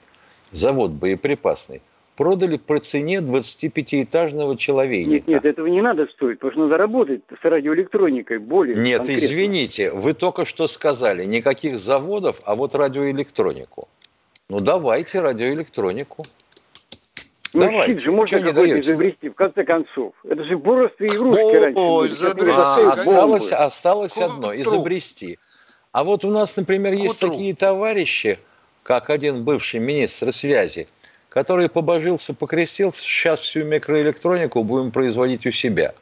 [0.51, 1.81] завод боеприпасный,
[2.15, 5.09] продали по цене 25-этажного человейника.
[5.09, 9.25] Нет, нет, этого не надо стоить, потому что надо работать с радиоэлектроникой более Нет, конкретно.
[9.25, 13.87] извините, вы только что сказали, никаких заводов, а вот радиоэлектронику.
[14.47, 16.21] Ну давайте радиоэлектронику.
[17.55, 17.99] Ну, Давайте.
[17.99, 20.13] же можно какой-то изобрести, в конце концов.
[20.23, 22.89] Это же просто игрушки Ой, раньше бомбы.
[22.95, 25.39] осталось, осталось одно изобрести.
[25.91, 27.29] А вот у нас, например, есть утру.
[27.29, 28.39] такие товарищи,
[28.81, 30.87] как один бывший министр связи,
[31.29, 35.93] который побожился, покрестился, сейчас всю микроэлектронику будем производить у себя.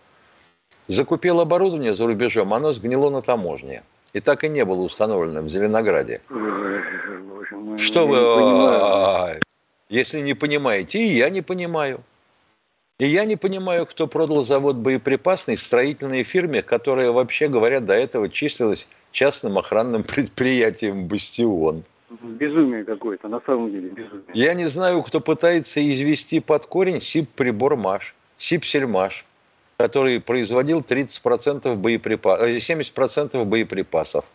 [0.88, 3.84] Закупил оборудование за рубежом, оно сгнило на таможне.
[4.14, 6.22] И так и не было установлено в Зеленограде.
[6.30, 6.38] Ой,
[7.22, 9.40] боже мой, Что вы,
[9.91, 12.01] если не понимаете, и я не понимаю.
[12.97, 18.30] И я не понимаю, кто продал завод боеприпасный строительной фирме, которая, вообще говоря, до этого
[18.30, 21.84] числилась частным охранным предприятием «Бастион».
[22.10, 24.25] Безумие какое-то, на самом деле безумие.
[24.34, 29.25] Я не знаю, кто пытается извести под корень СИП-прибор-МАШ, СИП-сельмаш,
[29.77, 34.25] который производил 30% боеприпасов, 70% боеприпасов.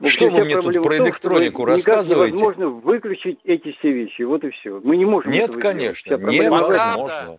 [0.00, 2.36] Общем, Что вы мне тут про том, электронику никак рассказываете?
[2.36, 4.80] невозможно выключить эти все вещи, вот и все.
[4.82, 6.16] Мы не можем Нет, конечно.
[6.16, 7.38] Пока невозможно.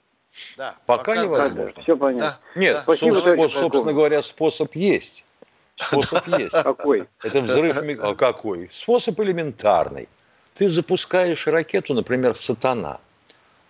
[0.57, 1.23] Да, Пока да.
[1.23, 1.81] невозможно.
[1.81, 2.37] Все понятно.
[2.55, 2.59] Да.
[2.59, 2.83] Нет, Да.
[2.83, 3.95] Спасибо, собственно полковник.
[3.95, 5.25] говоря, способ есть.
[5.75, 6.51] Способ есть.
[6.51, 7.07] Какой?
[7.23, 7.75] Это взрыв...
[8.01, 8.69] А какой?
[8.71, 10.07] Способ элементарный.
[10.53, 12.99] Ты запускаешь ракету, например, «Сатана»,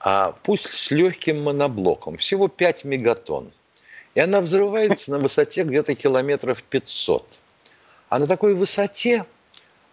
[0.02, 3.52] а пусть с легким моноблоком, всего 5 мегатонн.
[4.16, 7.40] И она взрывается на высоте где-то километров 500.
[8.12, 9.26] А на такой высоте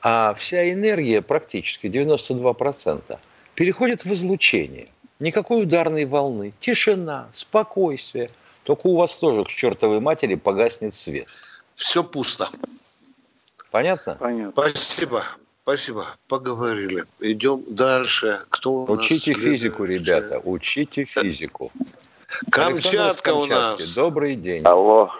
[0.02, 3.16] а вся энергия, практически 92%,
[3.54, 4.88] переходит в излучение.
[5.20, 8.30] Никакой ударной волны, тишина, спокойствие.
[8.64, 11.28] Только у вас тоже к чертовой матери погаснет свет.
[11.76, 12.48] Все пусто.
[13.70, 14.16] Понятно?
[14.16, 14.68] Понятно.
[14.68, 15.24] Спасибо.
[15.62, 16.06] Спасибо.
[16.26, 17.04] Поговорили.
[17.20, 18.40] Идем дальше.
[18.48, 19.58] Кто у нас Учите следующий?
[19.58, 21.70] физику, ребята, учите физику.
[22.50, 23.94] Камчатка у нас.
[23.94, 24.64] Добрый день.
[24.64, 25.12] Алло.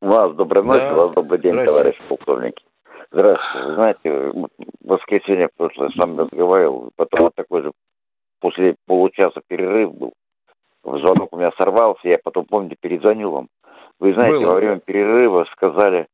[0.00, 0.94] Вас доброй ночи, Да.
[0.94, 2.54] вас добрый день, товарищ полковник.
[3.10, 3.66] Здравствуйте.
[3.68, 4.48] Вы знаете, в
[4.82, 7.72] воскресенье прошлое с вами разговаривал, потом вот такой же
[8.40, 10.12] после получаса перерыв был.
[10.84, 13.48] Звонок у меня сорвался, я потом, помните, перезвонил вам.
[13.98, 14.52] Вы знаете, Было.
[14.52, 16.06] во время перерыва сказали,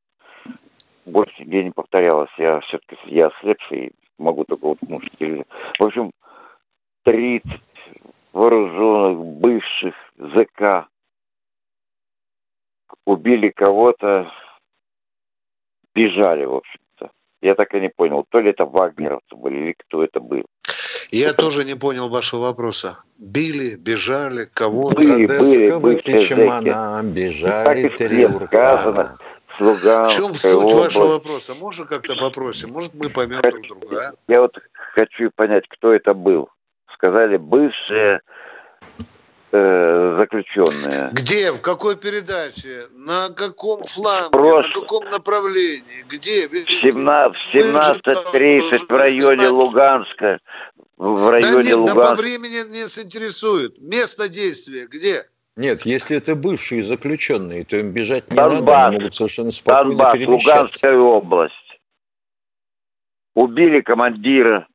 [1.05, 5.45] больше нигде не повторялось, я все-таки я ослепший, могу только вот что-
[5.79, 6.11] В общем,
[7.05, 7.61] 30
[8.33, 10.89] вооруженных бывших ЗК
[13.05, 14.31] убили кого-то,
[15.95, 17.11] бежали, в общем-то.
[17.43, 20.45] Я так и не понял, то ли это вагнеровцы были, или кто это был.
[21.11, 22.99] Я тоже не понял вашего вопроса.
[23.17, 24.97] Били, бежали, кого-то.
[24.97, 26.29] Были, были, Одесска, бывшие зэки.
[26.29, 29.19] чемодан, Так бежали и всем сказано.
[29.59, 30.77] Луганская В чем суть область.
[30.77, 31.55] вашего вопроса?
[31.61, 32.71] Можно как-то попросим?
[32.71, 34.33] Может, мы поймем друг друга, а?
[34.33, 34.59] Я вот
[34.95, 36.51] хочу понять, кто это был.
[36.93, 38.21] Сказали бывшие
[39.53, 41.11] э, заключенные.
[41.13, 44.63] Где, в какой передаче, на каком фланге, Прошлое.
[44.69, 46.47] на каком направлении, где?
[46.49, 50.39] Ведь- 17, в 17.30 в районе Луганска.
[50.97, 52.23] В Да районе нет, да по Луганска.
[52.23, 53.81] времени не интересует.
[53.81, 55.25] Место действия где?
[55.57, 58.61] Нет, если это бывшие заключенные, то им бежать не Донбасс.
[58.61, 60.27] надо, они могут совершенно спокойно Донбасс.
[60.27, 61.55] Луганская область.
[63.35, 64.67] Убили командира.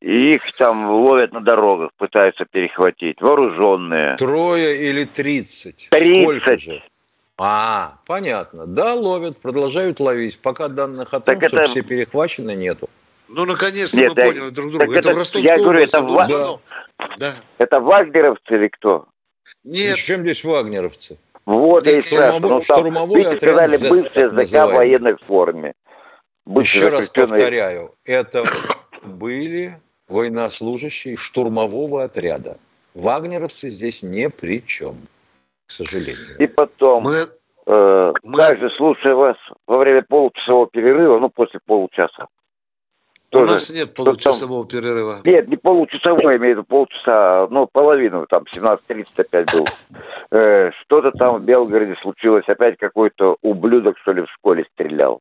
[0.00, 3.20] И их там ловят на дорогах, пытаются перехватить.
[3.20, 4.16] Вооруженные.
[4.16, 5.88] Трое или тридцать?
[5.90, 6.62] Тридцать.
[6.62, 6.82] Же?
[7.38, 8.66] А, понятно.
[8.66, 10.38] Да, ловят, продолжают ловить.
[10.40, 12.88] Пока данных о том, Так что это- все перехвачены, нету.
[13.28, 14.98] Ну, наконец-то Нет, мы я- поняли друг так друга.
[14.98, 16.60] Это, это- в Ростовской я говорю, области это ва- звонок.
[17.18, 17.34] Да.
[17.58, 19.06] Это вагнеровцы или кто?
[19.64, 21.18] Нет, Причем здесь вагнеровцы?
[21.46, 25.72] Вот я и штурмовой- Ну, там, штурмовой отряд сказали Z, бывшие ЗК в военной форме.
[26.46, 28.42] Бывшие Еще раз повторяю, это
[29.04, 29.78] были
[30.10, 32.58] военнослужащие штурмового отряда.
[32.94, 34.96] Вагнеровцы здесь ни при чем,
[35.66, 36.36] к сожалению.
[36.38, 37.16] И потом, мы...
[37.66, 42.26] э, мы- также слушая вас во время получасового перерыва, ну, после получаса.
[43.32, 43.52] У Тоже.
[43.52, 45.20] нас нет получасового перерыва.
[45.24, 49.66] Нет, не получасовой, я имею в виду полчаса, ну, половину, там, 17.30 опять был.
[50.32, 55.20] Э, что-то там в Белгороде случилось, опять какой-то ублюдок, что ли, в школе стрелял.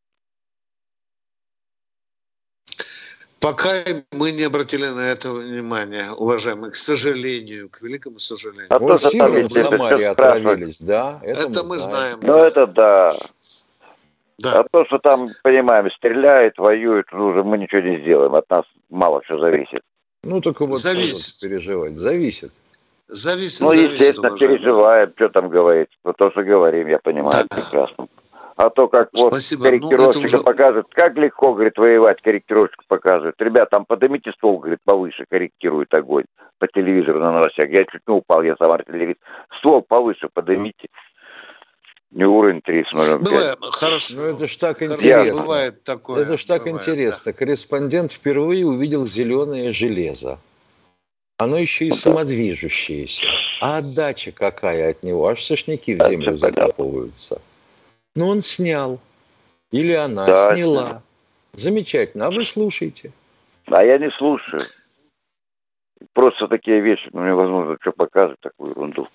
[3.41, 3.69] Пока
[4.12, 8.67] мы не обратили на это внимания, уважаемые, к сожалению, к великому сожалению.
[8.69, 11.19] А Вот сидором в это Самаре отравились, да?
[11.23, 12.19] Это, мы знаем.
[12.21, 12.47] Ну, да.
[12.47, 13.10] это да.
[14.39, 14.60] Да.
[14.60, 18.34] А то, что там, понимаем, стреляют, воюют, ну, уже мы ничего не сделаем.
[18.36, 19.82] От нас мало что зависит.
[20.23, 21.39] Ну, только вот Зависит.
[21.41, 21.95] переживать.
[21.95, 22.52] Зависит.
[23.08, 24.60] Зависит, Ну, зависит, естественно, уважаемые.
[24.60, 25.89] переживаем, что там говорить.
[26.04, 27.56] Про то, что говорим, я понимаю Да.
[27.56, 28.08] прекрасно.
[28.60, 29.63] А то, как вот Спасибо.
[29.63, 33.36] Ну, корректировщика это уже- показывают, как легко, говорит, воевать, корректировщик показывает.
[33.39, 36.26] Ребят, там поднимите стол, говорит, повыше, корректирует огонь
[36.58, 37.69] по телевизору на новостях.
[37.69, 39.22] Я чуть не упал, я сам артиллерист.
[39.60, 40.89] Стол повыше поднимите.
[42.12, 43.24] Не уровень 3 смотрим.
[43.24, 44.15] Бывает, хорошо.
[44.17, 45.41] Ну, это ж так Хорошо, интересно.
[45.41, 46.22] Бывает такое.
[46.22, 47.32] Это ж так бывает, интересно.
[47.32, 50.38] Корреспондент впервые увидел зеленое железо.
[51.38, 53.26] Оно еще и самодвижущееся.
[53.62, 55.30] А отдача какая от него?
[55.30, 57.41] Аж сошники в Да, землю закапываются.
[58.15, 59.00] Но он снял.
[59.72, 61.02] Или она Да, сняла.
[61.54, 62.28] Замечательно.
[62.28, 63.12] А вы слушайте.
[63.67, 64.62] А я не слушаю.
[66.13, 69.08] Просто такие вещи, ну, невозможно что показывать, такую ерунду.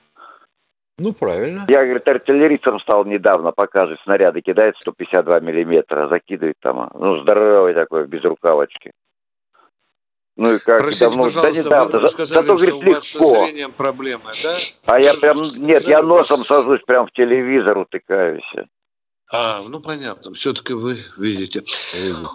[0.99, 1.65] Ну, правильно.
[1.69, 8.07] Я, говорит, артиллеристом стал недавно, показывать снаряды, кидает 152 миллиметра, закидывает там, ну, здоровый такой,
[8.07, 8.93] без рукавочки.
[10.37, 13.09] Ну и как, Простите, давно, да недавно, вы за- сказали, зато, что говорит, у вас
[13.09, 13.45] со легко.
[13.47, 14.57] зрением проблемы, да?
[14.87, 18.53] А я прям, нет, я носом сажусь прям в телевизор, утыкаюсь.
[19.33, 21.63] А, ну понятно, все-таки вы видите.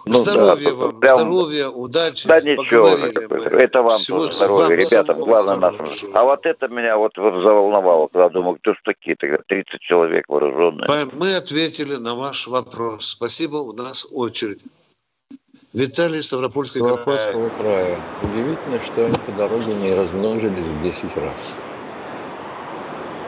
[0.05, 2.27] Ну здоровья да, вам, прям- здоровья, удачи.
[2.27, 6.11] Да ничего, это вам Всего тоже здоровья, вам ребята, самому главное нашим.
[6.15, 10.87] А вот это меня вот, заволновало, когда думаю, кто ж такие, тогда 30 человек вооруженные.
[11.13, 13.05] Мы ответили на ваш вопрос.
[13.05, 14.59] Спасибо, у нас очередь.
[15.73, 16.81] Виталий Ставропольский.
[16.81, 17.99] Ставропольского края.
[18.23, 21.55] Удивительно, что они по дороге не размножились в 10 раз.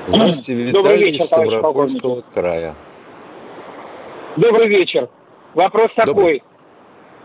[0.08, 2.76] Здравствуйте, Добрый Виталий вечер, из товарищ Ставропольского края.
[4.38, 5.10] Добрый вечер.
[5.54, 6.40] Вопрос Добрый.
[6.40, 6.44] такой.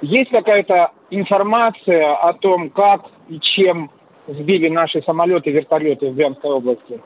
[0.03, 3.91] Есть какая-то информация о том, как и чем
[4.27, 7.01] сбили наши самолеты и вертолеты в Брянской области?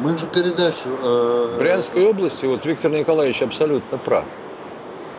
[0.00, 0.88] Мы же передачу...
[0.88, 4.24] э, В Брянской области, вот Виктор Николаевич абсолютно прав.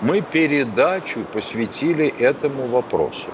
[0.02, 3.30] Мы передачу посвятили этому вопросу.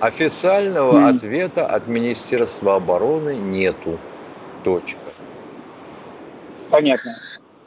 [0.00, 1.16] Официального Мгм.
[1.16, 3.98] ответа от Министерства обороны нету.
[4.64, 4.98] Точка.
[6.70, 7.12] Понятно.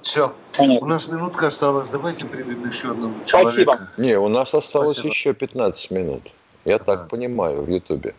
[0.03, 0.27] Все.
[0.27, 0.87] У Понятно.
[0.87, 1.89] нас минутка осталась.
[1.89, 3.53] Давайте примем еще одного Спасибо.
[3.53, 3.87] человека.
[3.97, 5.07] Не, у нас осталось Спасибо.
[5.13, 6.23] еще 15 минут.
[6.65, 8.13] Я так понимаю в Ютубе.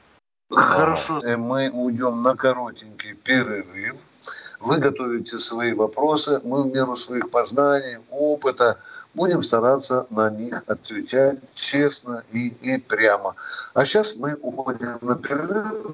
[0.51, 1.21] Хорошо.
[1.23, 3.97] Э, Мы уйдем на коротенький перерыв.
[4.61, 6.41] Вы готовите свои вопросы.
[6.43, 8.79] Мы в меру своих познаний, опыта
[9.15, 13.35] будем стараться на них отвечать честно и, и прямо.
[13.75, 15.94] А сейчас мы уходим на перерыв.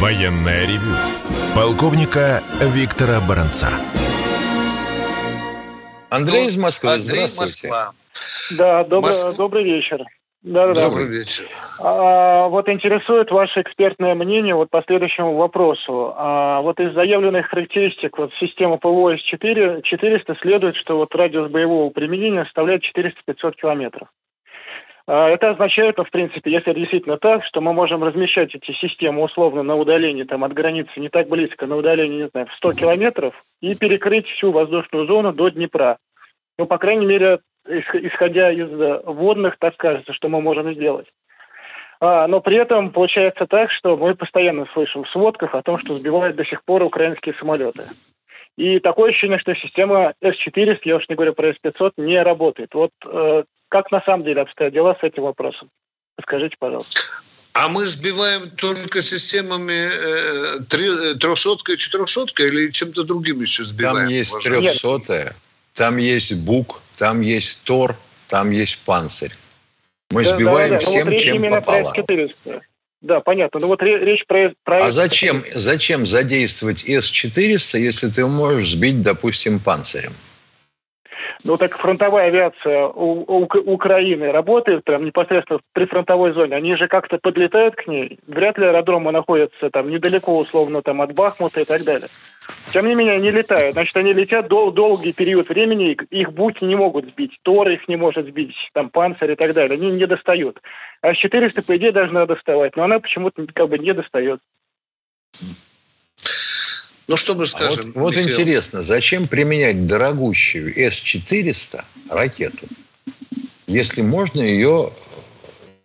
[0.00, 0.94] Военное ревю
[1.56, 3.66] Полковника Виктора Баранца.
[6.08, 7.68] Андрей из Москвы, Андрей здравствуйте.
[7.68, 7.92] Москва.
[8.56, 9.32] Да, добрый, Москва.
[9.36, 10.04] добрый вечер.
[10.42, 10.88] Да, да, да.
[10.88, 11.46] Добрый вечер.
[11.82, 16.14] А, вот интересует ваше экспертное мнение вот по следующему вопросу.
[16.16, 21.90] А, вот из заявленных характеристик вот системы ПВО С-4 400 следует, что вот радиус боевого
[21.90, 24.08] применения составляет 400-500 километров.
[25.08, 29.62] А, Это означает, в принципе, если действительно так, что мы можем размещать эти системы условно
[29.62, 33.34] на удалении там, от границы не так близко, на удалении, не знаю, в 100 километров
[33.62, 35.96] и перекрыть всю воздушную зону до Днепра.
[36.58, 41.06] Ну, по крайней мере, исх- исходя из э, водных, так кажется, что мы можем сделать.
[42.00, 45.94] А, но при этом получается так, что мы постоянно слышим в сводках о том, что
[45.94, 47.84] сбивают до сих пор украинские самолеты.
[48.58, 52.74] И такое ощущение, что система С-400, я уж не говорю про С-500, не работает.
[52.74, 55.70] Вот э, как на самом деле обстоят дела с этим вопросом?
[56.20, 57.00] Скажите, пожалуйста.
[57.52, 64.06] А мы сбиваем только системами э, э, трехсоткой, четырехсоткой или чем-то другим еще сбиваем?
[64.06, 65.34] Там есть трехсотая,
[65.74, 67.96] там есть бук, там есть тор,
[68.28, 69.32] там есть панцирь.
[70.10, 70.84] Мы Да, сбиваем да, да.
[70.84, 71.92] Ну, всем, вот чем именно попало.
[71.92, 72.60] про С-400.
[73.00, 73.60] Да, понятно.
[73.60, 74.52] Ну вот ре- речь про...
[74.64, 80.12] про А зачем, зачем задействовать С-400, если ты можешь сбить, допустим, панцирем?
[81.44, 86.56] Ну так фронтовая авиация у, у Ук- Украины работает прям непосредственно при фронтовой зоне.
[86.56, 88.18] Они же как-то подлетают к ней.
[88.26, 92.08] Вряд ли аэродромы находятся там недалеко, условно, там от Бахмута и так далее.
[92.66, 93.74] Тем не менее, они летают.
[93.74, 97.38] Значит, они летят дол- долгий период времени, их буки не могут сбить.
[97.42, 99.76] Тор их не может сбить, там панцирь и так далее.
[99.76, 100.60] Они не достают.
[101.00, 104.40] А С-400, по идее, должна доставать, но она почему-то как бы не достает.
[107.08, 107.86] Ну, что мы А скажем?
[107.86, 108.28] вот вот Михаил?
[108.28, 112.66] интересно, зачем применять дорогущую С-400 ракету,
[113.66, 114.92] если можно ее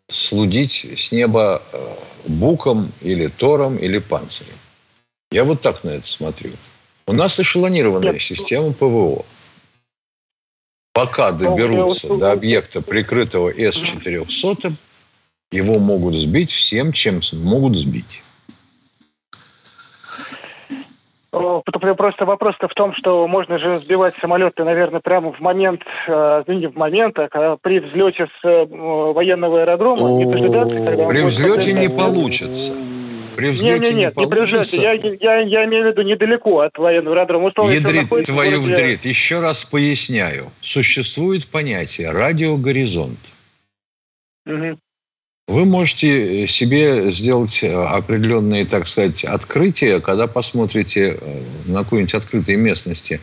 [0.10, 1.96] слудить с неба э,
[2.28, 4.54] буком или тором или панцирем?
[5.32, 6.52] Я вот так на это смотрю.
[7.08, 8.22] У нас эшелонированная Нет.
[8.22, 9.26] система ПВО.
[10.94, 14.74] Пока доберутся я вот- до объекта, прикрытого С-400,
[15.52, 18.22] его могут сбить всем, чем могут сбить.
[21.34, 26.54] Просто вопрос-то в том, что можно же сбивать самолеты, наверное, прямо в момент, э, ну,
[26.54, 31.74] не в момент, а при взлете с э, военного аэродрома, не дожидаться, когда При взлете
[31.74, 32.74] не получится.
[33.36, 34.80] При Не, взлете не, не нет, не при взлете.
[34.80, 37.48] Я, я, я имею в виду недалеко от военного аэродрома.
[37.48, 39.06] Условно, Ядрит твою городе- вдрит.
[39.06, 40.52] Еще раз поясняю.
[40.62, 43.18] Существует понятие радиогоризонт.
[44.46, 44.78] Мгм.
[45.48, 52.56] Вы можете себе сделать э, определенные, так сказать, открытия, когда посмотрите э, на какой-нибудь открытой
[52.56, 53.20] местности,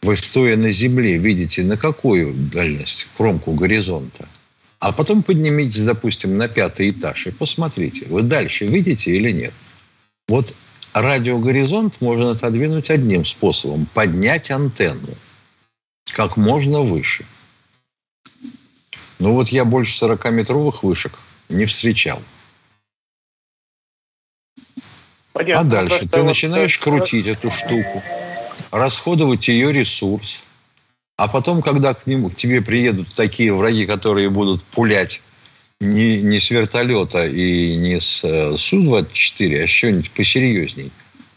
[0.00, 4.26] вы стоя на земле видите на какую дальность кромку горизонта,
[4.78, 9.52] а потом поднимитесь, допустим, на пятый этаж и посмотрите, вы дальше видите или нет.
[10.28, 10.54] Вот
[10.94, 15.14] радиогоризонт можно отодвинуть одним способом– поднять антенну
[16.14, 17.26] как можно выше.
[19.18, 21.12] Ну вот я больше 40-метровых вышек
[21.50, 22.22] не встречал.
[25.32, 25.60] Понятно.
[25.60, 28.02] А дальше ты вот, начинаешь э, крутить эту штуку,
[28.70, 30.42] расходовать ее ресурс,
[31.16, 35.22] а потом, когда к, нему, к тебе приедут такие враги, которые будут пулять
[35.80, 40.90] не, не с вертолета и не с э, Су-24, а с чего-нибудь посерьезней,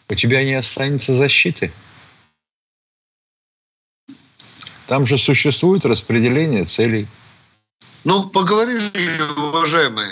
[0.09, 1.71] у тебя не останется защиты.
[4.87, 7.07] Там же существует распределение целей.
[8.05, 10.09] Ну, поговорили, уважаемые.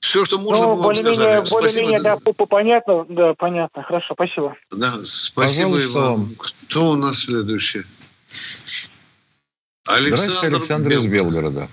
[0.00, 1.44] Все, что можно Ну, было более-менее, сказали.
[1.44, 1.60] Спасибо.
[1.60, 4.56] более-менее, да, по- по- понятно, да, понятно, хорошо, спасибо.
[4.70, 6.28] Да, спасибо Пожалуйста, вам.
[6.66, 7.82] Кто у нас следующий?
[9.84, 11.68] Здравствуйте, Александр из Белгорода.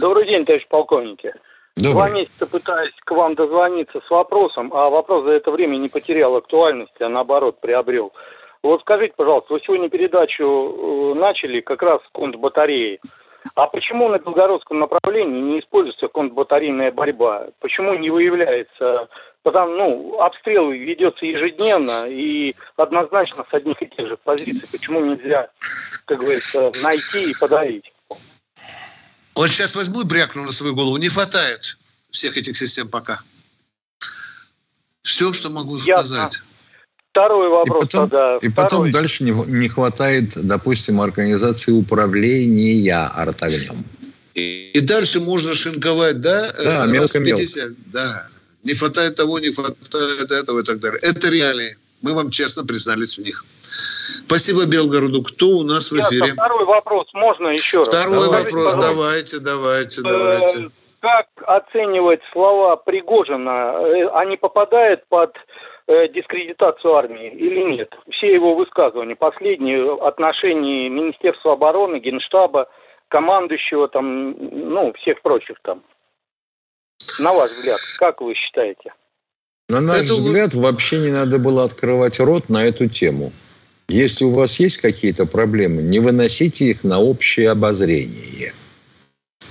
[0.00, 1.32] Добрый день, товарищ полковники.
[1.76, 1.92] Добрый.
[1.94, 6.36] Два месяца пытаюсь к вам дозвониться с вопросом, а вопрос за это время не потерял
[6.36, 8.12] актуальности, а наоборот приобрел.
[8.62, 13.00] Вот скажите, пожалуйста, вы сегодня передачу э, начали как раз с контрбатареи.
[13.54, 17.48] А почему на белгородском направлении не используется контрбатарейная борьба?
[17.60, 19.08] Почему не выявляется?
[19.42, 24.68] Потому, ну, обстрел ведется ежедневно и однозначно с одних и тех же позиций.
[24.70, 25.48] Почему нельзя,
[26.04, 27.90] как говорится, найти и подавить?
[29.34, 30.98] Вот сейчас возьму и брякну на свою голову.
[30.98, 31.78] Не хватает
[32.10, 33.20] всех этих систем пока.
[35.02, 36.02] Все, что могу Ясно.
[36.02, 36.42] сказать.
[37.12, 38.36] Второй И вопрос потом, тогда.
[38.40, 38.92] и потом Второй.
[38.92, 43.84] дальше не, не хватает, допустим, организации управления артогнем.
[44.34, 46.52] И, и дальше можно шинковать, да?
[46.62, 47.40] Да, э, мелко-мелко.
[47.42, 47.70] 50.
[47.92, 48.26] Да.
[48.62, 51.00] Не хватает того, не хватает этого и так далее.
[51.02, 51.76] Это реалии.
[52.02, 53.44] Мы вам честно признались в них.
[54.26, 55.22] Спасибо Белгороду.
[55.22, 56.32] Кто у нас в эфире?
[56.32, 57.88] Второй вопрос можно еще раз?
[57.88, 58.44] Второй вопрос.
[58.52, 60.68] пожалуйста, Давайте, давайте, э, давайте.
[61.00, 63.72] Как оценивать слова Пригожина?
[63.80, 65.32] Э, Они попадают под
[66.14, 67.92] дискредитацию армии или нет?
[68.10, 72.68] Все его высказывания, последние отношения Министерства обороны, Генштаба,
[73.08, 75.82] командующего там, ну, всех прочих там.
[77.18, 78.92] На ваш взгляд, как вы считаете?
[79.68, 80.14] На наш Это...
[80.14, 83.32] взгляд, вообще не надо было открывать рот на эту тему.
[83.88, 88.52] Если у вас есть какие-то проблемы, не выносите их на общее обозрение.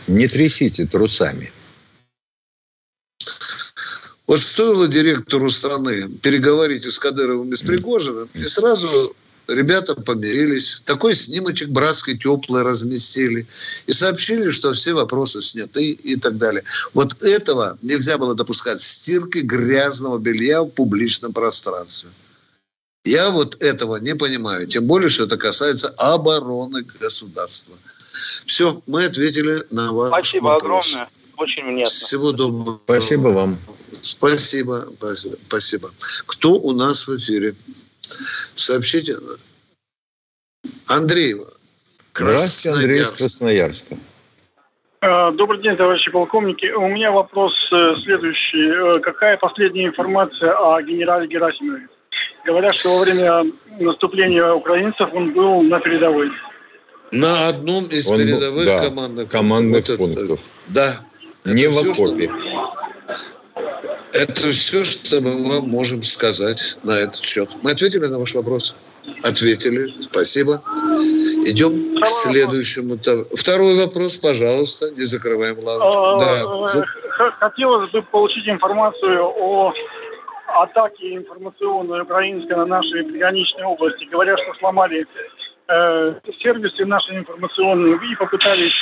[0.08, 1.52] Не трясите трусами.
[4.30, 9.16] Вот стоило директору страны переговорить с Кадыровым и с Пригожиным, и сразу
[9.48, 10.84] ребята помирились.
[10.86, 13.48] Такой снимочек братской теплый разместили.
[13.88, 16.64] И сообщили, что все вопросы сняты и так далее.
[16.94, 18.80] Вот этого нельзя было допускать.
[18.80, 22.12] Стирки грязного белья в публичном пространстве.
[23.06, 24.68] Я вот этого не понимаю.
[24.68, 27.76] Тем более, что это касается обороны государства.
[28.46, 30.90] Все, мы ответили на ваш Спасибо вопрос.
[30.90, 31.10] огромное.
[31.38, 31.90] Очень внятно.
[31.90, 32.80] Всего доброго.
[32.86, 33.58] Спасибо вам.
[34.02, 34.88] Спасибо,
[35.48, 35.90] спасибо.
[36.26, 37.54] Кто у нас в эфире?
[38.56, 39.16] Сообщите.
[40.88, 41.36] Андрей.
[42.14, 43.98] Здравствуйте, Андрей из Красноярска.
[45.02, 46.66] А, добрый день, товарищи полковники.
[46.72, 48.68] У меня вопрос э, следующий.
[48.68, 51.88] Э, какая последняя информация о генерале Герасимове?
[52.46, 53.46] Говорят, что во время
[53.80, 56.32] наступления украинцев он был на передовой.
[57.12, 60.40] На одном из он передовых да, командных, командных вот пунктов.
[60.40, 61.00] Это, да.
[61.46, 62.28] Не в окопе.
[62.28, 62.80] Что...
[64.14, 67.50] Это все, что мы вам можем сказать на этот счет.
[67.62, 68.76] Мы ответили на ваш вопрос?
[69.24, 69.88] Ответили.
[70.02, 70.62] Спасибо.
[71.46, 72.96] Идем Второй к следующему.
[72.96, 73.28] Вопрос.
[73.36, 74.92] Второй вопрос, пожалуйста.
[74.96, 76.02] Не закрываем лавочку.
[76.02, 77.26] А, да.
[77.26, 79.74] Э, хотелось бы получить информацию о
[80.48, 84.06] атаке информационной украинской на нашей приграничной области.
[84.06, 85.06] Говорят, что сломали
[85.68, 88.74] э, сервисы наши информационные и попытались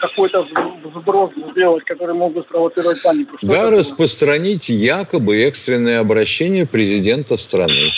[0.00, 0.46] какой-то
[0.94, 3.36] сброс сделать, который мог бы спровоцировать панику.
[3.38, 7.92] Что да, распространить якобы экстренное обращение президента страны.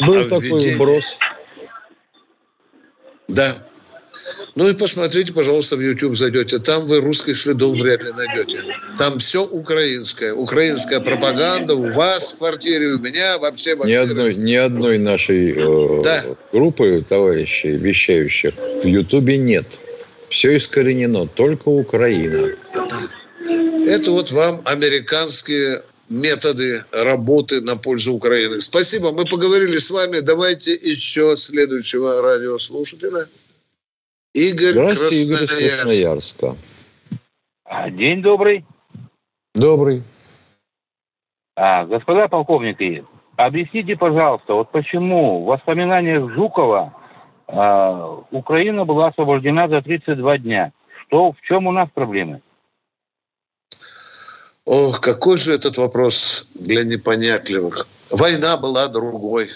[0.00, 0.74] Был а такой введение...
[0.74, 1.18] сброс.
[3.28, 3.54] Да.
[4.54, 6.58] Ну и посмотрите, пожалуйста, в YouTube зайдете.
[6.58, 8.58] Там вы русских следов вряд ли найдете.
[8.98, 10.34] Там все украинское.
[10.34, 15.52] Украинская пропаганда у вас в квартире, у меня, вообще во ни одной, ни одной нашей
[15.52, 16.24] э, да.
[16.52, 19.78] группы товарищей, вещающих в Ютубе нет.
[20.28, 22.54] Все искоренено, только Украина.
[23.86, 28.60] Это вот вам американские методы работы на пользу Украины.
[28.60, 30.20] Спасибо, мы поговорили с вами.
[30.20, 33.26] Давайте еще следующего радиослушателя.
[34.34, 36.56] Игорь Здравствуйте, Игорь из Красноярска.
[37.90, 38.64] День добрый.
[39.54, 40.02] Добрый.
[41.56, 43.04] А, господа полковники,
[43.36, 46.94] объясните, пожалуйста, вот почему в воспоминаниях Жукова
[47.48, 50.72] а, Украина была освобождена за 32 дня.
[51.06, 52.42] Что, в чем у нас проблемы?
[54.66, 57.88] Ох, какой же этот вопрос для непонятливых.
[58.10, 59.48] Война была другой.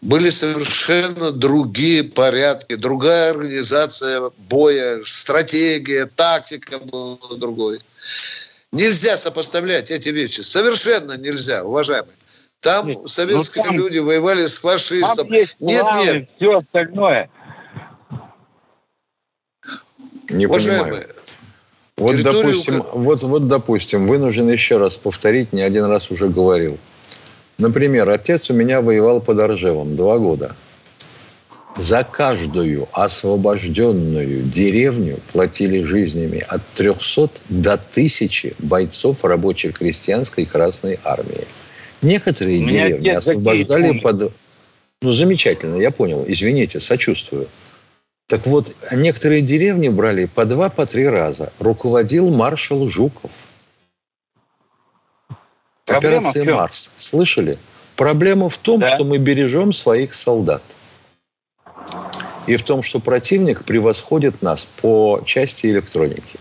[0.00, 7.80] Были совершенно другие порядки, другая организация боя, стратегия, тактика была другой.
[8.72, 10.40] Нельзя сопоставлять эти вещи.
[10.40, 12.14] Совершенно нельзя, уважаемые.
[12.62, 15.26] Там нет, советские ну, там, люди воевали с фашистом.
[15.26, 16.30] Там есть нет, планы, нет.
[16.36, 17.30] Все остальное.
[20.30, 21.08] Не Уважаемые, понимаю.
[21.96, 26.78] Вот допустим, вот, вот, допустим, вынужден еще раз повторить, не один раз уже говорил.
[27.58, 30.54] Например, отец у меня воевал под Оржевом два года.
[31.76, 41.44] За каждую освобожденную деревню платили жизнями от 300 до 1000 бойцов рабочей крестьянской Красной Армии.
[42.02, 44.32] Некоторые деревни освобождали под...
[45.00, 46.24] Ну, замечательно, я понял.
[46.26, 47.48] Извините, сочувствую.
[48.28, 51.52] Так вот, некоторые деревни брали по два, по три раза.
[51.58, 53.30] Руководил маршал Жуков.
[55.84, 56.92] Проблема Операция «Марс».
[56.96, 57.58] Слышали?
[57.96, 58.94] Проблема в том, да.
[58.94, 60.62] что мы бережем своих солдат.
[62.46, 66.38] И в том, что противник превосходит нас по части электроники.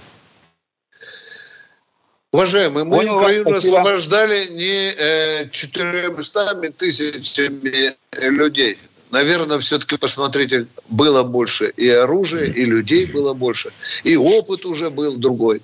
[2.31, 3.79] Уважаемые, мы Понял, Украину спасибо.
[3.79, 8.77] освобождали не э, 400 тысячами людей.
[9.11, 13.73] Наверное, все-таки, посмотрите, было больше и оружия, и людей было больше,
[14.05, 15.61] и опыт уже был другой.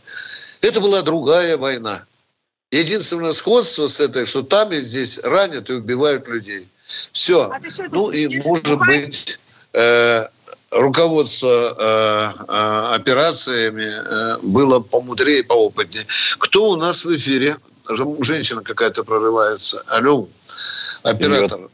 [0.59, 2.03] Это была другая война.
[2.71, 6.67] Единственное сходство с этой, что там и здесь ранят и убивают людей.
[7.13, 7.43] Все.
[7.43, 7.61] А
[7.91, 9.39] ну и, может быть,
[9.71, 10.27] э,
[10.77, 16.05] руководство э, э, операциями э, было помудрее, поопытнее.
[16.37, 17.55] Кто у нас в эфире?
[18.21, 19.83] Женщина какая-то прорывается.
[19.87, 20.27] Алло,
[21.03, 21.69] оператор.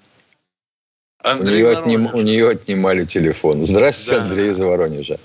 [1.24, 3.64] Андрей у, нее отним, у нее отнимали телефон.
[3.64, 4.26] Здравствуйте, да.
[4.26, 5.20] Андрей из Воронежа.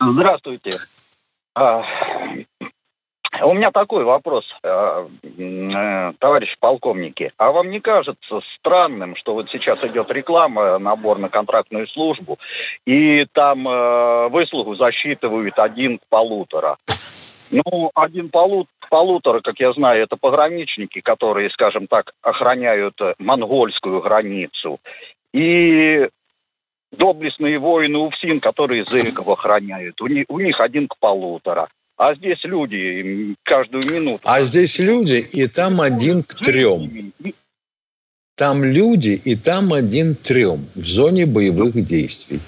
[0.00, 0.78] Здравствуйте.
[1.54, 1.82] А,
[3.42, 7.32] У меня такой вопрос, э, э, товарищ полковники.
[7.36, 12.38] А вам не кажется странным, что вот сейчас идет реклама, набор на контрактную службу,
[12.86, 16.76] и там э, выслугу засчитывают один к полутора?
[17.50, 24.78] Ну, один полут, полутора, как я знаю, это пограничники, которые, скажем так, охраняют монгольскую границу.
[25.32, 26.08] И
[26.92, 30.00] доблестные воины УФСИН, которые Зыриков охраняют.
[30.00, 31.68] У них, у них один к полутора.
[32.00, 34.22] А здесь люди каждую минуту.
[34.24, 37.12] А здесь люди, и там один к трем.
[38.36, 42.40] Там люди, и там один к трем в зоне боевых действий.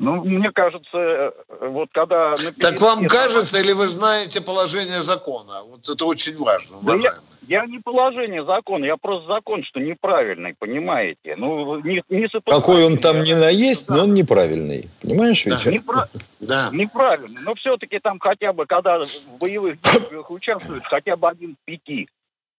[0.00, 2.34] Ну, мне кажется, э, вот когда...
[2.60, 5.62] Так вам кажется, или вы знаете положение закона?
[5.64, 7.02] Вот это очень важно, уважаемый.
[7.02, 7.18] Да
[7.48, 11.34] я, я не положение закона, я просто закон, что неправильный, понимаете?
[11.36, 13.96] Ну, не, не Какой он там не наесть, да.
[13.96, 14.88] но он неправильный.
[15.02, 15.64] Понимаешь, ведь?
[15.64, 15.70] Да.
[15.72, 16.08] Непра...
[16.38, 16.68] да.
[16.72, 17.40] Неправильно.
[17.44, 22.08] Но все-таки там хотя бы, когда в боевых действиях участвуют, хотя бы один к пяти.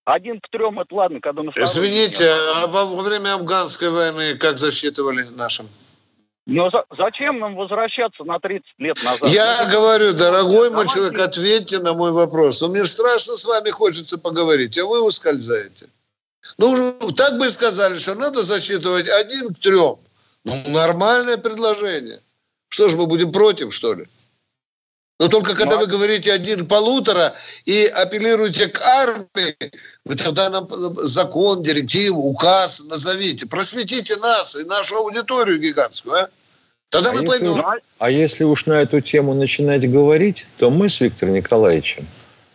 [0.03, 4.57] Один к трем, это ладно, когда на Извините, а во, во время афганской войны как
[4.57, 5.67] засчитывали нашим?
[6.45, 9.29] Но за, зачем нам возвращаться на 30 лет назад?
[9.29, 12.61] Я ну, говорю, дорогой мой человек, ответьте на мой вопрос.
[12.61, 15.87] Ну, мне страшно с вами хочется поговорить, а вы ускользаете.
[16.57, 19.97] Ну, так бы и сказали, что надо засчитывать один к трем.
[20.43, 22.19] Ну, нормальное предложение.
[22.69, 24.05] Что ж, мы будем против, что ли?
[25.20, 25.82] Но только когда Но...
[25.82, 27.34] вы говорите один полутора
[27.65, 29.55] и апеллируете к армии,
[30.05, 30.67] вы тогда нам
[31.05, 33.45] закон, директиву, указ назовите.
[33.45, 36.30] Просветите нас и нашу аудиторию гигантскую, а?
[36.89, 37.61] Тогда а мы если.
[37.99, 42.07] А если уж на эту тему начинать говорить, то мы с Виктором Николаевичем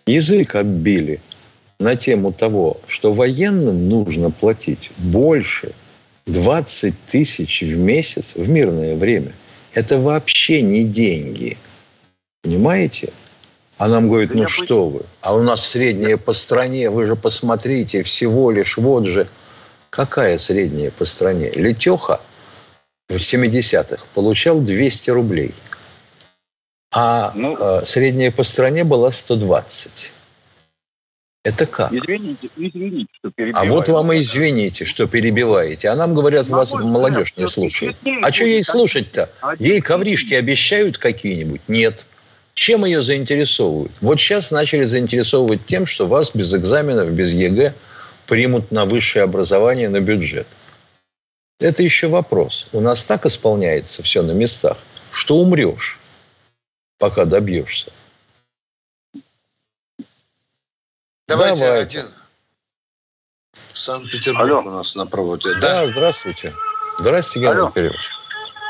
[0.07, 1.21] язык оббили
[1.79, 5.73] на тему того, что военным нужно платить больше
[6.27, 9.33] 20 тысяч в месяц в мирное время.
[9.75, 11.59] Это вообще не деньги.
[12.45, 13.13] Понимаете?
[13.79, 18.05] А нам говорят, ну что вы, а у нас средняя по стране, вы же посмотрите,
[18.05, 19.27] всего лишь вот же.
[19.91, 21.51] Какая средняя по стране?
[21.51, 22.21] Летеха–
[23.09, 25.55] в 70-х получал 200 рублей,
[26.93, 30.13] а ну, э, средняя по стране была 120.
[31.45, 31.93] Это как?
[31.93, 33.67] Извините, извините, что перебиваю.
[33.67, 35.91] А вот вам и извините, что перебиваете.
[35.91, 37.97] А нам говорят, вас молодежь не слушает.
[38.23, 39.29] А что ей слушать-то?
[39.59, 41.61] Ей коврижки обещают какие-нибудь?
[41.69, 42.07] Нет.
[42.55, 43.93] Чем ее заинтересовывают?
[44.01, 47.75] Вот сейчас начали заинтересовывать тем, что вас без экзаменов, без ЕГЭ
[48.27, 50.47] примут на высшее образование, на бюджет.
[51.59, 52.69] Это еще вопрос.
[52.73, 54.79] У нас так исполняется все на местах,
[55.11, 55.99] что умрешь,
[56.99, 57.93] пока добьешься.
[61.27, 61.99] Давайте, Давайте.
[61.99, 62.11] один.
[63.73, 65.55] Санкт-Петербург у нас на проводе.
[65.55, 66.53] Да, да здравствуйте.
[66.99, 68.24] Здравствуйте, Геннадий Кириллович.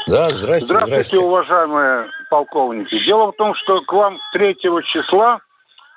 [0.07, 1.19] Да, здрасте, здравствуйте, здрасте.
[1.19, 2.95] уважаемые полковники.
[3.07, 5.41] Дело в том, что к вам 3 числа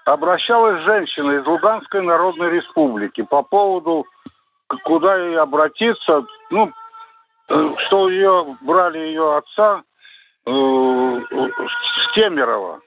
[0.05, 4.05] обращалась женщина из Луганской Народной Республики по поводу,
[4.84, 6.72] куда ей обратиться, ну,
[7.49, 9.84] э, что ее брали ее отца
[10.45, 12.80] э, с Кемерово.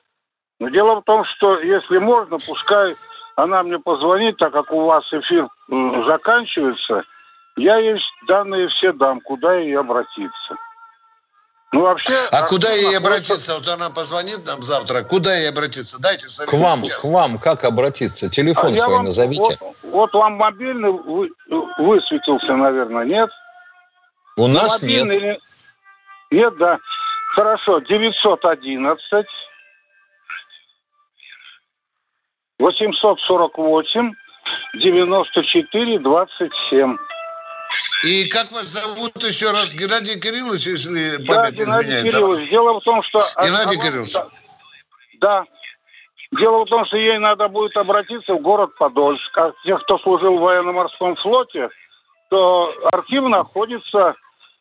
[0.59, 2.95] Но дело в том, что если можно, пускай
[3.37, 7.05] она мне позвонит, так как у вас эфир э, заканчивается,
[7.57, 10.57] я ей данные все дам, куда ей обратиться.
[11.73, 12.13] Ну, вообще...
[12.33, 13.55] А, а куда ей обратиться?
[13.55, 15.05] Вот она позвонит нам завтра.
[15.05, 16.03] Куда ей обратиться?
[16.03, 17.03] Дайте совет К вам, сейчас.
[17.03, 18.29] к вам как обратиться?
[18.29, 19.57] Телефон а свой вам, назовите.
[19.61, 21.31] Вот, вот вам мобильный вы,
[21.79, 23.31] высветился, наверное, нет?
[24.37, 25.07] У ну, нас нет.
[25.15, 25.39] Или...
[26.33, 26.79] Нет, да.
[27.35, 29.27] Хорошо, 911
[32.59, 34.13] 848
[34.75, 36.97] 94 27.
[38.05, 39.75] И как вас зовут еще раз?
[39.75, 42.05] Геннадий Кириллович, если память да, Геннадий изменяет?
[42.05, 42.51] Кириллович.
[42.51, 43.21] Дело в том, что...
[43.43, 44.15] Геннадий она, Кириллович.
[45.21, 45.45] Да.
[46.33, 49.37] Дело в том, что ей надо будет обратиться в город Подольск.
[49.37, 51.69] А тех, кто служил в военно-морском флоте,
[52.31, 54.15] то архив находится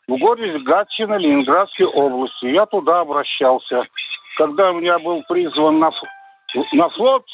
[0.08, 2.46] в городе Гатчина Ленинградской области.
[2.48, 3.84] Я туда обращался.
[4.38, 5.92] Когда у меня был призван на
[6.74, 7.26] на флот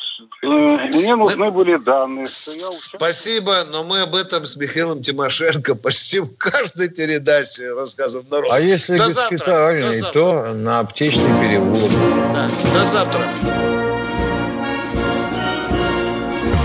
[0.43, 2.25] э, мне нужны были данные.
[2.25, 8.51] Спасибо, но мы об этом с Михаилом Тимошенко почти в каждой передаче рассказываем народу.
[8.51, 10.21] А если до госпитальный, завтра.
[10.21, 11.91] то на аптечный переулок.
[12.33, 12.49] Да.
[12.73, 13.21] До завтра.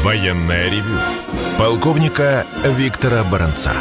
[0.03, 0.99] Военная ревю.
[1.59, 3.73] Полковника Виктора Баранца.